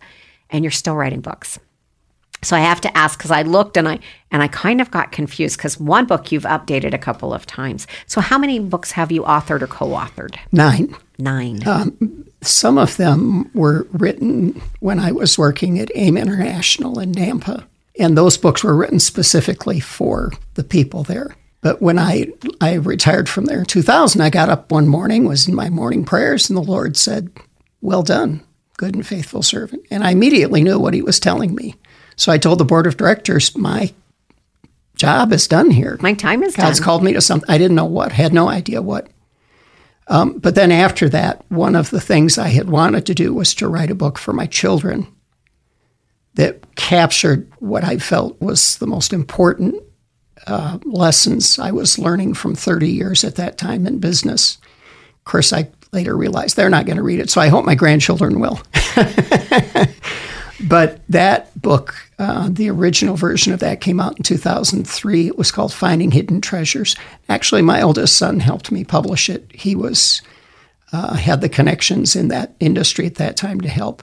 and 0.50 0.64
you're 0.64 0.70
still 0.70 0.94
writing 0.94 1.20
books. 1.20 1.58
So 2.42 2.56
I 2.56 2.60
have 2.60 2.80
to 2.82 2.96
ask 2.96 3.18
because 3.18 3.30
I 3.30 3.42
looked 3.42 3.76
and 3.76 3.88
I 3.88 3.98
and 4.30 4.42
I 4.42 4.48
kind 4.48 4.80
of 4.80 4.90
got 4.90 5.10
confused 5.10 5.56
because 5.56 5.80
one 5.80 6.06
book 6.06 6.30
you've 6.30 6.44
updated 6.44 6.94
a 6.94 6.98
couple 6.98 7.32
of 7.34 7.46
times. 7.46 7.86
So 8.06 8.20
how 8.20 8.38
many 8.38 8.60
books 8.60 8.92
have 8.92 9.10
you 9.10 9.22
authored 9.22 9.62
or 9.62 9.66
co-authored? 9.66 10.36
Nine. 10.52 10.94
Nine. 11.18 11.66
Um, 11.66 12.27
Some 12.40 12.78
of 12.78 12.96
them 12.96 13.50
were 13.52 13.86
written 13.92 14.60
when 14.80 14.98
I 15.00 15.12
was 15.12 15.38
working 15.38 15.78
at 15.78 15.90
AIM 15.94 16.16
International 16.16 17.00
in 17.00 17.12
Nampa. 17.12 17.64
And 17.98 18.16
those 18.16 18.36
books 18.36 18.62
were 18.62 18.76
written 18.76 19.00
specifically 19.00 19.80
for 19.80 20.30
the 20.54 20.62
people 20.62 21.02
there. 21.02 21.34
But 21.60 21.82
when 21.82 21.98
I, 21.98 22.28
I 22.60 22.74
retired 22.74 23.28
from 23.28 23.46
there 23.46 23.60
in 23.60 23.64
2000, 23.64 24.20
I 24.20 24.30
got 24.30 24.48
up 24.48 24.70
one 24.70 24.86
morning, 24.86 25.24
was 25.24 25.48
in 25.48 25.54
my 25.54 25.68
morning 25.68 26.04
prayers, 26.04 26.48
and 26.48 26.56
the 26.56 26.62
Lord 26.62 26.96
said, 26.96 27.30
Well 27.80 28.04
done, 28.04 28.42
good 28.76 28.94
and 28.94 29.04
faithful 29.04 29.42
servant. 29.42 29.84
And 29.90 30.04
I 30.04 30.12
immediately 30.12 30.62
knew 30.62 30.78
what 30.78 30.94
he 30.94 31.02
was 31.02 31.18
telling 31.18 31.54
me. 31.56 31.74
So 32.14 32.30
I 32.30 32.38
told 32.38 32.58
the 32.58 32.64
board 32.64 32.86
of 32.86 32.96
directors, 32.96 33.56
My 33.56 33.92
job 34.94 35.32
is 35.32 35.48
done 35.48 35.70
here. 35.72 35.98
My 36.00 36.14
time 36.14 36.44
is 36.44 36.54
God's 36.54 36.78
done. 36.78 36.84
called 36.84 37.02
me 37.02 37.12
to 37.14 37.20
something. 37.20 37.50
I 37.50 37.58
didn't 37.58 37.76
know 37.76 37.84
what, 37.84 38.12
had 38.12 38.32
no 38.32 38.48
idea 38.48 38.80
what. 38.80 39.08
Um, 40.08 40.38
but 40.38 40.54
then 40.54 40.72
after 40.72 41.08
that, 41.10 41.44
one 41.50 41.76
of 41.76 41.90
the 41.90 42.00
things 42.00 42.38
I 42.38 42.48
had 42.48 42.70
wanted 42.70 43.06
to 43.06 43.14
do 43.14 43.34
was 43.34 43.54
to 43.54 43.68
write 43.68 43.90
a 43.90 43.94
book 43.94 44.18
for 44.18 44.32
my 44.32 44.46
children 44.46 45.06
that 46.34 46.74
captured 46.76 47.50
what 47.58 47.84
I 47.84 47.98
felt 47.98 48.40
was 48.40 48.78
the 48.78 48.86
most 48.86 49.12
important 49.12 49.74
uh, 50.46 50.78
lessons 50.84 51.58
I 51.58 51.72
was 51.72 51.98
learning 51.98 52.34
from 52.34 52.54
30 52.54 52.88
years 52.88 53.24
at 53.24 53.34
that 53.34 53.58
time 53.58 53.86
in 53.86 53.98
business. 53.98 54.58
Of 55.18 55.24
course, 55.24 55.52
I 55.52 55.68
later 55.92 56.16
realized 56.16 56.56
they're 56.56 56.70
not 56.70 56.86
going 56.86 56.96
to 56.96 57.02
read 57.02 57.20
it, 57.20 57.28
so 57.28 57.40
I 57.40 57.48
hope 57.48 57.64
my 57.64 57.74
grandchildren 57.74 58.40
will. 58.40 58.60
But 60.66 61.00
that 61.08 61.60
book, 61.60 61.94
uh, 62.18 62.48
the 62.50 62.68
original 62.70 63.16
version 63.16 63.52
of 63.52 63.60
that 63.60 63.80
came 63.80 64.00
out 64.00 64.16
in 64.16 64.24
2003. 64.24 65.28
It 65.28 65.38
was 65.38 65.52
called 65.52 65.72
Finding 65.72 66.10
Hidden 66.10 66.40
Treasures. 66.40 66.96
Actually, 67.28 67.62
my 67.62 67.78
eldest 67.78 68.16
son 68.16 68.40
helped 68.40 68.72
me 68.72 68.84
publish 68.84 69.30
it. 69.30 69.50
He 69.54 69.76
was 69.76 70.20
uh, 70.92 71.14
had 71.14 71.40
the 71.40 71.48
connections 71.48 72.16
in 72.16 72.28
that 72.28 72.54
industry 72.60 73.06
at 73.06 73.16
that 73.16 73.36
time 73.36 73.60
to 73.60 73.68
help. 73.68 74.02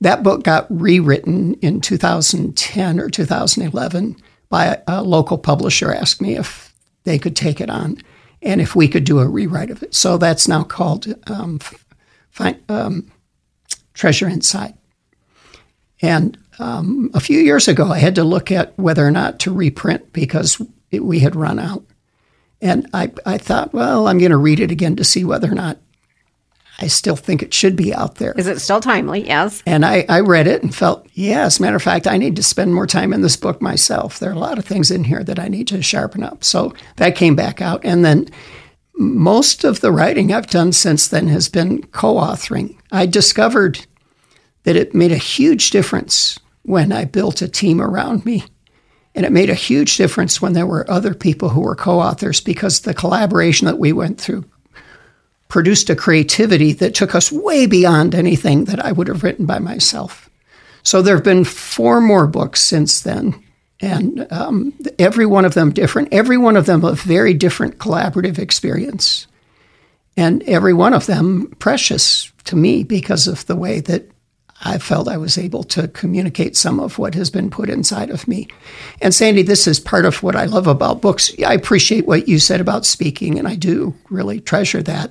That 0.00 0.22
book 0.22 0.42
got 0.42 0.66
rewritten 0.68 1.54
in 1.54 1.80
2010 1.80 2.98
or 2.98 3.08
2011 3.08 4.16
by 4.48 4.64
a, 4.66 4.78
a 4.88 5.02
local 5.02 5.38
publisher. 5.38 5.92
Asked 5.92 6.20
me 6.20 6.36
if 6.36 6.74
they 7.04 7.18
could 7.18 7.36
take 7.36 7.60
it 7.60 7.70
on 7.70 7.98
and 8.40 8.60
if 8.60 8.74
we 8.74 8.88
could 8.88 9.04
do 9.04 9.20
a 9.20 9.28
rewrite 9.28 9.70
of 9.70 9.82
it. 9.82 9.94
So 9.94 10.18
that's 10.18 10.48
now 10.48 10.64
called 10.64 11.06
um, 11.28 11.60
Find, 12.30 12.60
um, 12.68 13.12
Treasure 13.94 14.28
Inside. 14.28 14.74
And 16.02 16.36
um, 16.58 17.10
a 17.14 17.20
few 17.20 17.38
years 17.38 17.68
ago, 17.68 17.86
I 17.86 17.98
had 17.98 18.16
to 18.16 18.24
look 18.24 18.50
at 18.50 18.76
whether 18.78 19.06
or 19.06 19.10
not 19.10 19.38
to 19.40 19.54
reprint 19.54 20.12
because 20.12 20.60
it, 20.90 21.04
we 21.04 21.20
had 21.20 21.36
run 21.36 21.58
out. 21.58 21.84
And 22.60 22.88
I, 22.92 23.12
I 23.24 23.38
thought, 23.38 23.72
well, 23.72 24.06
I'm 24.06 24.18
going 24.18 24.30
to 24.30 24.36
read 24.36 24.60
it 24.60 24.70
again 24.70 24.96
to 24.96 25.04
see 25.04 25.24
whether 25.24 25.50
or 25.50 25.54
not 25.54 25.78
I 26.78 26.86
still 26.88 27.16
think 27.16 27.42
it 27.42 27.54
should 27.54 27.76
be 27.76 27.94
out 27.94 28.16
there. 28.16 28.32
Is 28.36 28.46
it 28.46 28.60
still 28.60 28.80
timely? 28.80 29.26
Yes. 29.26 29.62
And 29.66 29.84
I, 29.84 30.04
I 30.08 30.20
read 30.20 30.46
it 30.46 30.62
and 30.62 30.74
felt, 30.74 31.06
yeah, 31.12 31.42
as 31.42 31.58
a 31.58 31.62
matter 31.62 31.76
of 31.76 31.82
fact, 31.82 32.06
I 32.06 32.16
need 32.16 32.36
to 32.36 32.42
spend 32.42 32.74
more 32.74 32.86
time 32.86 33.12
in 33.12 33.22
this 33.22 33.36
book 33.36 33.60
myself. 33.60 34.18
There 34.18 34.30
are 34.30 34.34
a 34.34 34.38
lot 34.38 34.58
of 34.58 34.64
things 34.64 34.90
in 34.90 35.04
here 35.04 35.22
that 35.24 35.38
I 35.38 35.48
need 35.48 35.68
to 35.68 35.82
sharpen 35.82 36.22
up. 36.22 36.42
So 36.44 36.74
that 36.96 37.16
came 37.16 37.36
back 37.36 37.60
out. 37.60 37.84
And 37.84 38.04
then 38.04 38.28
most 38.94 39.64
of 39.64 39.80
the 39.80 39.92
writing 39.92 40.32
I've 40.32 40.48
done 40.48 40.72
since 40.72 41.06
then 41.06 41.28
has 41.28 41.48
been 41.48 41.82
co 41.84 42.14
authoring. 42.14 42.76
I 42.90 43.06
discovered 43.06 43.86
that 44.64 44.76
it 44.76 44.94
made 44.94 45.12
a 45.12 45.16
huge 45.16 45.70
difference 45.70 46.38
when 46.62 46.92
I 46.92 47.04
built 47.04 47.42
a 47.42 47.48
team 47.48 47.80
around 47.80 48.24
me. 48.24 48.44
And 49.14 49.26
it 49.26 49.32
made 49.32 49.50
a 49.50 49.54
huge 49.54 49.96
difference 49.96 50.40
when 50.40 50.54
there 50.54 50.66
were 50.66 50.90
other 50.90 51.14
people 51.14 51.50
who 51.50 51.60
were 51.60 51.76
co 51.76 52.00
authors 52.00 52.40
because 52.40 52.80
the 52.80 52.94
collaboration 52.94 53.66
that 53.66 53.78
we 53.78 53.92
went 53.92 54.20
through 54.20 54.44
produced 55.48 55.90
a 55.90 55.96
creativity 55.96 56.72
that 56.72 56.94
took 56.94 57.14
us 57.14 57.30
way 57.30 57.66
beyond 57.66 58.14
anything 58.14 58.64
that 58.64 58.82
I 58.82 58.90
would 58.90 59.08
have 59.08 59.22
written 59.22 59.44
by 59.44 59.58
myself. 59.58 60.30
So 60.82 61.02
there 61.02 61.14
have 61.14 61.24
been 61.24 61.44
four 61.44 62.00
more 62.00 62.26
books 62.26 62.62
since 62.62 63.02
then, 63.02 63.34
and 63.78 64.26
um, 64.32 64.72
every 64.98 65.26
one 65.26 65.44
of 65.44 65.52
them 65.52 65.70
different, 65.70 66.08
every 66.10 66.38
one 66.38 66.56
of 66.56 66.64
them 66.64 66.82
a 66.84 66.94
very 66.94 67.34
different 67.34 67.76
collaborative 67.76 68.38
experience, 68.38 69.26
and 70.16 70.42
every 70.44 70.72
one 70.72 70.94
of 70.94 71.04
them 71.04 71.54
precious 71.58 72.32
to 72.44 72.56
me 72.56 72.82
because 72.82 73.28
of 73.28 73.44
the 73.44 73.56
way 73.56 73.80
that 73.80 74.10
I 74.64 74.78
felt 74.78 75.08
I 75.08 75.16
was 75.16 75.36
able 75.36 75.64
to 75.64 75.88
communicate 75.88 76.56
some 76.56 76.78
of 76.78 76.98
what 76.98 77.14
has 77.14 77.30
been 77.30 77.50
put 77.50 77.68
inside 77.68 78.10
of 78.10 78.28
me. 78.28 78.46
And 79.00 79.12
Sandy, 79.12 79.42
this 79.42 79.66
is 79.66 79.80
part 79.80 80.04
of 80.04 80.22
what 80.22 80.36
I 80.36 80.44
love 80.44 80.68
about 80.68 81.00
books. 81.02 81.32
I 81.44 81.54
appreciate 81.54 82.06
what 82.06 82.28
you 82.28 82.38
said 82.38 82.60
about 82.60 82.86
speaking, 82.86 83.38
and 83.38 83.48
I 83.48 83.56
do 83.56 83.94
really 84.08 84.40
treasure 84.40 84.82
that, 84.82 85.10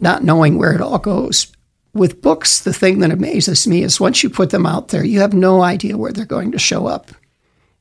not 0.00 0.24
knowing 0.24 0.56
where 0.56 0.72
it 0.72 0.80
all 0.80 0.98
goes. 0.98 1.52
With 1.92 2.22
books, 2.22 2.60
the 2.60 2.72
thing 2.72 3.00
that 3.00 3.10
amazes 3.10 3.66
me 3.66 3.82
is 3.82 4.00
once 4.00 4.22
you 4.22 4.30
put 4.30 4.50
them 4.50 4.66
out 4.66 4.88
there, 4.88 5.04
you 5.04 5.20
have 5.20 5.34
no 5.34 5.62
idea 5.62 5.98
where 5.98 6.12
they're 6.12 6.24
going 6.24 6.52
to 6.52 6.58
show 6.58 6.86
up 6.86 7.10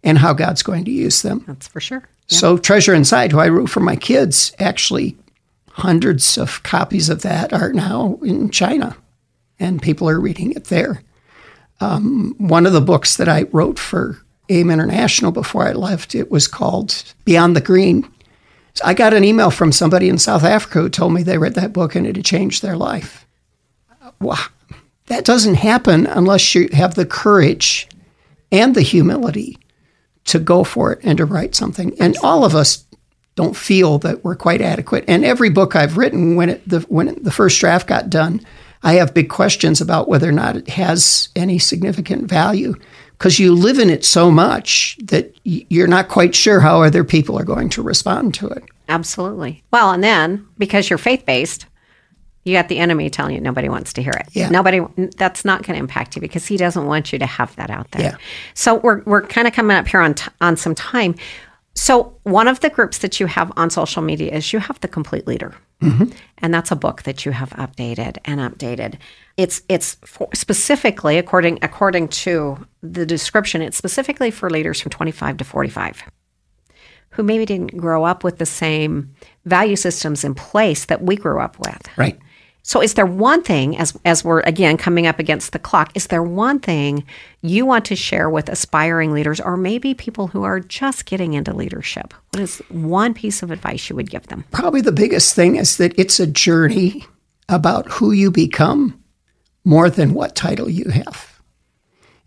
and 0.03 0.17
how 0.17 0.34
God's 0.34 0.63
going 0.63 0.84
to 0.86 0.91
use 0.91 1.21
them. 1.21 1.43
That's 1.47 1.67
for 1.67 1.80
sure. 1.80 2.03
Yeah. 2.27 2.38
So, 2.39 2.58
Treasure 2.58 2.93
Inside, 2.93 3.32
who 3.32 3.39
I 3.39 3.49
wrote 3.49 3.69
for 3.69 3.80
my 3.80 3.95
kids, 3.95 4.53
actually, 4.60 5.17
hundreds 5.69 6.38
of 6.38 6.63
copies 6.63 7.08
of 7.08 7.21
that 7.21 7.53
are 7.53 7.71
now 7.71 8.19
in 8.21 8.49
China 8.49 8.97
and 9.60 9.82
people 9.82 10.10
are 10.10 10.20
reading 10.20 10.52
it 10.52 10.65
there. 10.65 11.02
Um, 11.80 12.36
one 12.38 12.65
of 12.65 12.74
the 12.74 12.82
books 12.82 13.17
that 13.17 13.30
I 13.30 13.43
wrote 13.52 13.78
for 13.78 14.17
AIM 14.50 14.72
International 14.72 15.32
before 15.32 15.67
I 15.67 15.74
left, 15.74 16.15
it 16.15 16.32
was 16.32 16.48
called 16.48 17.04
Beyond 17.26 17.56
the 17.56 17.62
Green. 17.62 18.10
So 18.74 18.86
I 18.86 18.93
got 18.93 19.13
an 19.13 19.24
email 19.24 19.52
from 19.52 19.72
somebody 19.72 20.10
in 20.10 20.17
South 20.17 20.43
Africa 20.43 20.82
who 20.82 20.89
told 20.89 21.13
me 21.13 21.24
they 21.24 21.38
read 21.38 21.56
that 21.56 21.74
book 21.74 21.96
and 21.96 22.08
it 22.08 22.15
had 22.15 22.26
changed 22.26 22.62
their 22.62 22.78
life. 22.78 23.26
Wow. 24.20 24.46
That 25.08 25.26
doesn't 25.26 25.56
happen 25.56 26.06
unless 26.06 26.54
you 26.54 26.70
have 26.74 26.96
the 26.96 27.06
courage 27.06 27.88
and 28.52 28.76
the 28.76 28.82
humility 28.82 29.58
to 30.26 30.39
go 30.39 30.63
for 30.63 30.93
it 30.93 31.00
and 31.04 31.17
to 31.17 31.26
write 31.26 31.56
something. 31.56 32.00
And 32.00 32.17
all 32.24 32.43
of 32.43 32.56
us 32.56 32.86
don't 33.36 33.56
feel 33.56 34.00
that 34.00 34.24
we're 34.24 34.36
quite 34.36 34.62
adequate. 34.62 35.06
And 35.08 35.24
every 35.24 35.50
book 35.50 35.76
I've 35.76 35.98
written, 35.98 36.36
when 36.36 36.50
it, 36.50 36.67
the 36.67 36.82
when 36.82 37.08
it, 37.08 37.24
the 37.24 37.32
first 37.32 37.60
draft 37.60 37.88
got 37.88 38.10
done, 38.10 38.41
I 38.88 38.93
have 38.93 39.13
big 39.13 39.28
questions 39.28 39.82
about 39.82 40.08
whether 40.08 40.30
or 40.30 40.32
not 40.32 40.56
it 40.56 40.69
has 40.69 41.28
any 41.36 41.60
significant 41.60 42.30
value 42.30 42.73
because 43.17 43.38
you 43.38 43.54
live 43.54 43.80
in 43.80 43.89
it 43.89 44.06
so 44.06 44.32
much 44.32 44.97
that 45.04 45.36
you're 45.43 45.89
not 45.89 46.08
quite 46.08 46.34
sure 46.34 46.62
how 46.62 46.84
other 46.84 47.04
people 47.04 47.38
are 47.38 47.43
going 47.43 47.67
to 47.67 47.82
respond 47.82 48.34
to 48.36 48.47
it. 48.47 48.63
Absolutely. 48.88 49.62
Well, 49.71 49.91
and 49.91 50.02
then 50.02 50.47
because 50.58 50.89
you're 50.89 50.97
faith 50.97 51.26
based, 51.26 51.65
you 52.45 52.54
got 52.54 52.69
the 52.69 52.80
enemy 52.80 53.10
telling 53.10 53.36
you 53.36 53.41
nobody 53.41 53.67
wants 53.67 53.91
to 53.91 54.02
hear 54.02 54.13
it. 54.13 54.30
Yeah. 54.32 54.47
Nobody 54.47 54.80
that's 55.17 55.43
not 55.43 55.63
going 55.63 55.76
to 55.76 55.80
impact 55.80 56.15
you 56.15 56.21
because 56.21 56.47
he 56.47 56.56
doesn't 56.56 56.86
want 56.86 57.12
you 57.12 57.19
to 57.19 57.26
have 57.26 57.54
that 57.58 57.69
out 57.69 57.91
there. 57.91 58.02
Yeah. 58.02 58.17
So 58.54 58.76
we're 58.76 59.02
we're 59.04 59.23
kind 59.23 59.50
of 59.50 59.54
coming 59.54 59.76
up 59.76 59.86
here 59.89 60.00
on 60.00 60.13
t- 60.13 60.32
on 60.39 60.56
some 60.56 60.76
time. 60.76 61.15
So 61.73 62.17
one 62.23 62.47
of 62.47 62.62
the 62.62 62.69
groups 62.69 63.00
that 63.00 63.19
you 63.19 63.26
have 63.26 63.52
on 63.58 63.69
social 63.69 64.02
media 64.02 64.32
is 64.32 64.54
you 64.54 64.60
have 64.60 64.80
the 64.80 64.88
complete 64.88 65.28
leader. 65.28 65.54
Mm-hmm. 65.82 66.06
And 66.40 66.54
that's 66.54 66.72
a 66.72 66.76
book 66.76 67.04
that 67.04 67.26
you 67.26 67.32
have 67.32 67.52
updated 67.52 68.18
and 68.26 68.40
updated. 68.40 68.98
It's 69.38 69.62
it's 69.70 69.98
specifically 70.34 71.18
according 71.18 71.60
according 71.62 72.08
to 72.10 72.66
the 72.82 73.06
description, 73.06 73.62
it's 73.62 73.78
specifically 73.78 74.32
for 74.32 74.50
leaders 74.50 74.82
from 74.82 74.90
25 74.90 75.38
to 75.38 75.44
45 75.44 76.04
who 77.12 77.24
maybe 77.24 77.46
didn't 77.46 77.76
grow 77.78 78.04
up 78.04 78.24
with 78.24 78.38
the 78.38 78.46
same 78.46 79.13
value 79.46 79.76
systems 79.76 80.24
in 80.24 80.36
place 80.36 80.86
that 80.86 81.02
we 81.02 81.16
grew 81.16 81.40
up 81.40 81.58
with. 81.60 81.98
Right. 81.98 82.20
So 82.67 82.82
is 82.82 82.95
there 82.95 83.06
one 83.06 83.43
thing 83.43 83.77
as 83.77 83.97
as 84.03 84.25
we're 84.25 84.41
again 84.41 84.75
coming 84.75 85.08
up 85.08 85.19
against 85.19 85.53
the 85.53 85.58
clock, 85.58 85.89
is 85.95 86.08
there 86.08 86.21
one 86.21 86.60
thing 86.60 87.06
you 87.41 87.65
want 87.65 87.86
to 87.86 87.95
share 87.95 88.30
with 88.30 88.49
aspiring 88.49 89.13
leaders 89.13 89.39
or 89.39 89.56
maybe 89.56 89.93
people 89.93 90.27
who 90.27 90.43
are 90.43 90.60
just 90.60 91.06
getting 91.06 91.34
into 91.34 91.56
leadership? 91.56 92.13
What 92.32 92.41
is 92.41 92.58
one 92.67 93.13
piece 93.13 93.41
of 93.41 93.51
advice 93.51 93.89
you 93.89 93.95
would 93.95 94.10
give 94.10 94.27
them? 94.27 94.43
Probably 94.51 94.82
the 94.82 94.91
biggest 94.91 95.34
thing 95.34 95.56
is 95.56 95.77
that 95.77 95.97
it's 95.97 96.19
a 96.19 96.27
journey 96.27 97.06
about 97.47 97.89
who 97.89 98.12
you 98.12 98.32
become 98.32 99.01
more 99.63 99.89
than 99.89 100.13
what 100.13 100.36
title 100.36 100.69
you 100.69 100.89
have. 100.89 101.39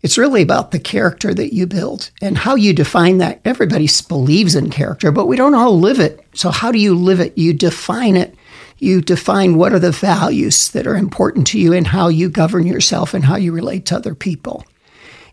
It's 0.01 0.17
really 0.17 0.41
about 0.41 0.71
the 0.71 0.79
character 0.79 1.35
that 1.35 1.53
you 1.53 1.67
build 1.67 2.09
and 2.19 2.35
how 2.35 2.55
you 2.55 2.73
define 2.73 3.19
that. 3.19 3.41
Everybody 3.45 3.87
believes 4.07 4.55
in 4.55 4.71
character, 4.71 5.11
but 5.11 5.27
we 5.27 5.35
don't 5.35 5.53
all 5.53 5.79
live 5.79 5.99
it. 5.99 6.19
So, 6.33 6.49
how 6.49 6.71
do 6.71 6.79
you 6.79 6.95
live 6.95 7.19
it? 7.19 7.37
You 7.37 7.53
define 7.53 8.17
it 8.17 8.33
you 8.81 8.99
define 8.99 9.55
what 9.55 9.73
are 9.73 9.79
the 9.79 9.91
values 9.91 10.69
that 10.71 10.87
are 10.87 10.95
important 10.95 11.45
to 11.47 11.59
you 11.59 11.71
and 11.71 11.85
how 11.85 12.07
you 12.07 12.29
govern 12.29 12.65
yourself 12.65 13.13
and 13.13 13.23
how 13.23 13.35
you 13.35 13.51
relate 13.51 13.85
to 13.85 13.95
other 13.95 14.15
people. 14.15 14.65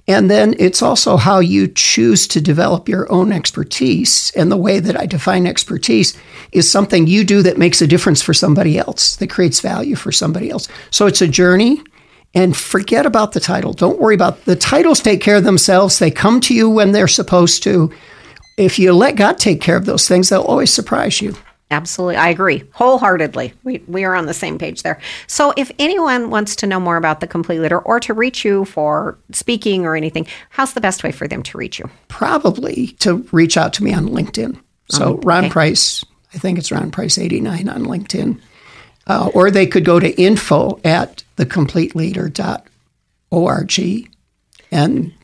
And 0.07 0.31
then 0.31 0.55
it's 0.59 0.83
also 0.83 1.17
how 1.17 1.39
you 1.39 1.67
choose 1.67 2.29
to 2.29 2.41
develop 2.41 2.89
your 2.89 3.11
own 3.11 3.33
expertise. 3.33 4.31
And 4.37 4.53
the 4.53 4.57
way 4.57 4.81
that 4.81 5.01
I 5.01 5.07
define 5.07 5.47
expertise 5.47 6.17
is 6.53 6.71
something 6.71 7.07
you 7.07 7.25
do 7.25 7.43
that 7.43 7.59
makes 7.59 7.81
a 7.81 7.87
difference 7.87 8.21
for 8.21 8.35
somebody 8.35 8.79
else, 8.79 9.17
that 9.17 9.31
creates 9.31 9.61
value 9.61 9.97
for 9.97 10.13
somebody 10.13 10.51
else. 10.51 10.69
So 10.91 11.07
it's 11.07 11.23
a 11.23 11.29
journey. 11.29 11.83
And 12.35 12.55
forget 12.55 13.07
about 13.07 13.33
the 13.33 13.41
title. 13.41 13.73
Don't 13.73 13.99
worry 13.99 14.15
about 14.15 14.45
the 14.45 14.57
titles 14.57 15.01
take 15.01 15.23
care 15.23 15.37
of 15.37 15.45
themselves. 15.45 15.99
They 15.99 16.11
come 16.11 16.41
to 16.43 16.55
you 16.55 16.69
when 16.69 16.93
they're 16.93 17.09
supposed 17.09 17.63
to. 17.63 17.91
If 18.59 18.79
you 18.79 18.93
let 18.93 19.17
God 19.17 19.39
take 19.39 19.63
care 19.63 19.77
of 19.77 19.87
those 19.87 20.07
things, 20.07 20.29
they'll 20.29 20.43
always 20.43 20.73
surprise 20.73 21.23
you. 21.23 21.35
Absolutely. 21.71 22.17
I 22.17 22.29
agree 22.29 22.65
wholeheartedly. 22.73 23.53
We, 23.63 23.83
we 23.87 24.05
are 24.05 24.15
on 24.15 24.25
the 24.25 24.33
same 24.33 24.59
page 24.59 24.83
there. 24.83 24.99
So, 25.27 25.53
if 25.57 25.71
anyone 25.79 26.31
wants 26.31 26.57
to 26.57 26.67
know 26.67 26.81
more 26.81 26.97
about 26.97 27.21
the 27.21 27.27
Complete 27.27 27.61
Leader 27.61 27.79
or 27.79 28.01
to 28.01 28.15
reach 28.15 28.43
you 28.43 28.65
for 28.65 29.19
speaking 29.33 29.85
or 29.85 29.95
anything, 29.95 30.27
how's 30.49 30.73
the 30.73 30.81
best 30.81 31.05
way 31.05 31.13
for 31.13 31.29
them 31.29 31.43
to 31.43 31.59
reach 31.59 31.79
you? 31.79 31.91
Probably 32.09 32.87
to 33.01 33.17
reach 33.33 33.59
out 33.59 33.75
to 33.75 33.85
me 33.85 33.93
on 33.93 34.09
LinkedIn. 34.09 34.59
So, 34.89 35.05
oh, 35.05 35.13
okay. 35.15 35.27
Ron 35.27 35.51
Price, 35.51 36.07
I 36.33 36.39
think 36.39 36.59
it's 36.59 36.73
Ron 36.73 36.91
Price 36.91 37.19
89 37.19 37.69
on 37.69 37.85
LinkedIn. 37.85 38.41
Uh, 39.07 39.31
or 39.35 39.51
they 39.51 39.67
could 39.67 39.85
go 39.85 40.01
to 40.01 40.19
info 40.21 40.81
at 40.85 41.23
thecompleteleader.org. 41.37 44.09
And 44.71 45.15